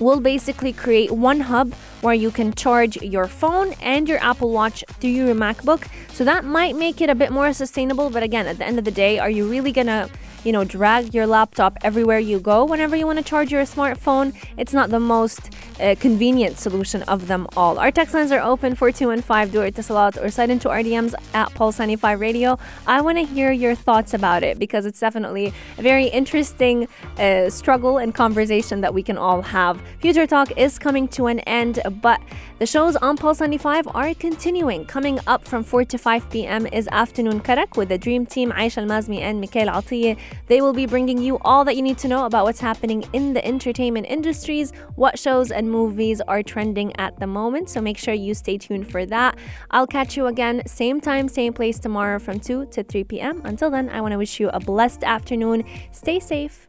will 0.01 0.21
basically 0.21 0.73
create 0.73 1.11
one 1.11 1.41
hub 1.41 1.73
where 2.05 2.14
you 2.14 2.31
can 2.31 2.53
charge 2.53 3.01
your 3.01 3.27
phone 3.27 3.73
and 3.81 4.07
your 4.09 4.19
Apple 4.19 4.51
Watch 4.51 4.85
through 5.01 5.11
your 5.11 5.35
MacBook. 5.35 5.88
So 6.12 6.23
that 6.25 6.45
might 6.45 6.77
make 6.77 7.01
it 7.01 7.09
a 7.09 7.14
bit 7.14 7.33
more 7.33 7.53
sustainable. 7.55 8.11
But 8.11 8.23
again, 8.23 8.47
at 8.47 8.59
the 8.59 8.67
end 8.67 8.79
of 8.79 8.85
the 8.85 8.90
day, 8.90 9.19
are 9.19 9.31
you 9.31 9.49
really 9.49 9.73
gonna 9.73 10.11
you 10.45 10.53
know, 10.53 10.62
drag 10.64 11.14
your 11.14 11.27
laptop 11.27 11.79
everywhere 11.83 12.19
you 12.19 12.38
go 12.38 12.64
whenever 12.64 12.95
you 12.95 13.07
want 13.07 13.19
to 13.19 13.25
charge 13.25 13.51
your 13.51 13.62
smartphone. 13.62 14.35
It's 14.57 14.73
not 14.73 14.90
the 14.90 15.01
most 15.01 15.51
uh, 15.81 15.97
convenient 15.99 16.59
solution 16.59 17.03
of 17.05 17.27
them 17.27 17.49
all. 17.57 17.79
Our 17.79 17.90
text 17.90 18.14
lines 18.14 18.31
are 18.31 18.40
open 18.40 18.75
for 18.75 18.93
215 18.93 19.49
do 19.49 19.62
it 19.62 19.75
to 19.77 19.95
or 20.21 20.31
slide 20.31 20.51
into 20.51 20.69
RDMs 20.69 21.14
at 21.33 21.53
Pulse 21.55 21.79
95 21.79 22.21
Radio. 22.21 22.59
I 22.87 23.01
want 23.01 23.19
to 23.19 23.25
hear 23.25 23.51
your 23.53 23.75
thoughts 23.75 24.12
about 24.14 24.43
it 24.43 24.59
because 24.59 24.87
it's 24.87 25.01
definitely 25.01 25.53
a 25.79 25.83
very 25.83 26.07
interesting 26.07 26.88
uh, 27.19 27.49
struggle 27.49 27.99
and 27.99 28.14
conversation 28.14 28.83
that 28.83 28.93
we 28.93 29.03
can 29.03 29.17
all 29.17 29.43
have. 29.43 29.81
Future 30.01 30.27
Talk 30.27 30.57
is 30.59 30.79
coming 30.79 31.09
to 31.09 31.27
an 31.27 31.40
end, 31.40 31.81
but 32.01 32.21
the 32.59 32.67
shows 32.67 32.97
on 32.97 33.17
Pulse 33.17 33.41
95 33.41 33.89
are 33.95 34.15
continuing. 34.15 34.85
Coming 34.85 35.19
up 35.27 35.45
from 35.45 35.65
4 35.65 35.85
to 35.87 35.99
5 35.99 36.31
p.m. 36.31 36.67
is 36.67 36.89
Afternoon 36.93 37.41
Karak 37.41 37.77
with 37.77 37.89
the 37.89 37.99
Dream 37.99 38.27
Team 38.27 38.53
Aisha 38.53 38.83
Almazmi 38.85 39.21
and 39.21 39.41
Mikhail 39.41 39.69
Atiye. 39.69 40.19
They 40.47 40.61
will 40.61 40.73
be 40.73 40.87
bringing 40.87 41.19
you 41.19 41.39
all 41.39 41.65
that 41.65 41.77
you 41.77 41.83
need 41.83 41.99
to 41.99 42.09
know 42.09 42.27
about 42.27 42.45
what's 42.45 42.61
happening 42.61 43.05
in 43.13 43.33
the 43.33 43.45
entertainment 43.45 44.07
industries, 44.09 44.73
what 44.95 45.19
shows 45.19 45.51
and 45.51 45.71
movies 45.71 46.21
are 46.23 46.43
trending 46.43 46.95
at 46.99 47.19
the 47.21 47.27
moment. 47.27 47.71
So 47.71 47.81
make 47.81 47.99
sure 47.99 48.15
you 48.15 48.35
stay 48.35 48.59
tuned 48.59 48.91
for 48.91 49.07
that. 49.07 49.39
I'll 49.71 49.87
catch 49.87 50.17
you 50.17 50.27
again, 50.27 50.63
same 50.67 51.01
time, 51.01 51.29
same 51.29 51.53
place 51.53 51.79
tomorrow 51.79 52.19
from 52.19 52.41
2 52.41 52.67
to 52.67 52.83
3 52.83 53.05
p.m. 53.05 53.43
Until 53.45 53.71
then, 53.71 53.89
I 53.91 54.01
want 54.01 54.13
to 54.13 54.19
wish 54.19 54.41
you 54.41 54.51
a 54.51 54.61
blessed 54.61 55.05
afternoon. 55.05 55.65
Stay 55.91 56.21
safe. 56.21 56.69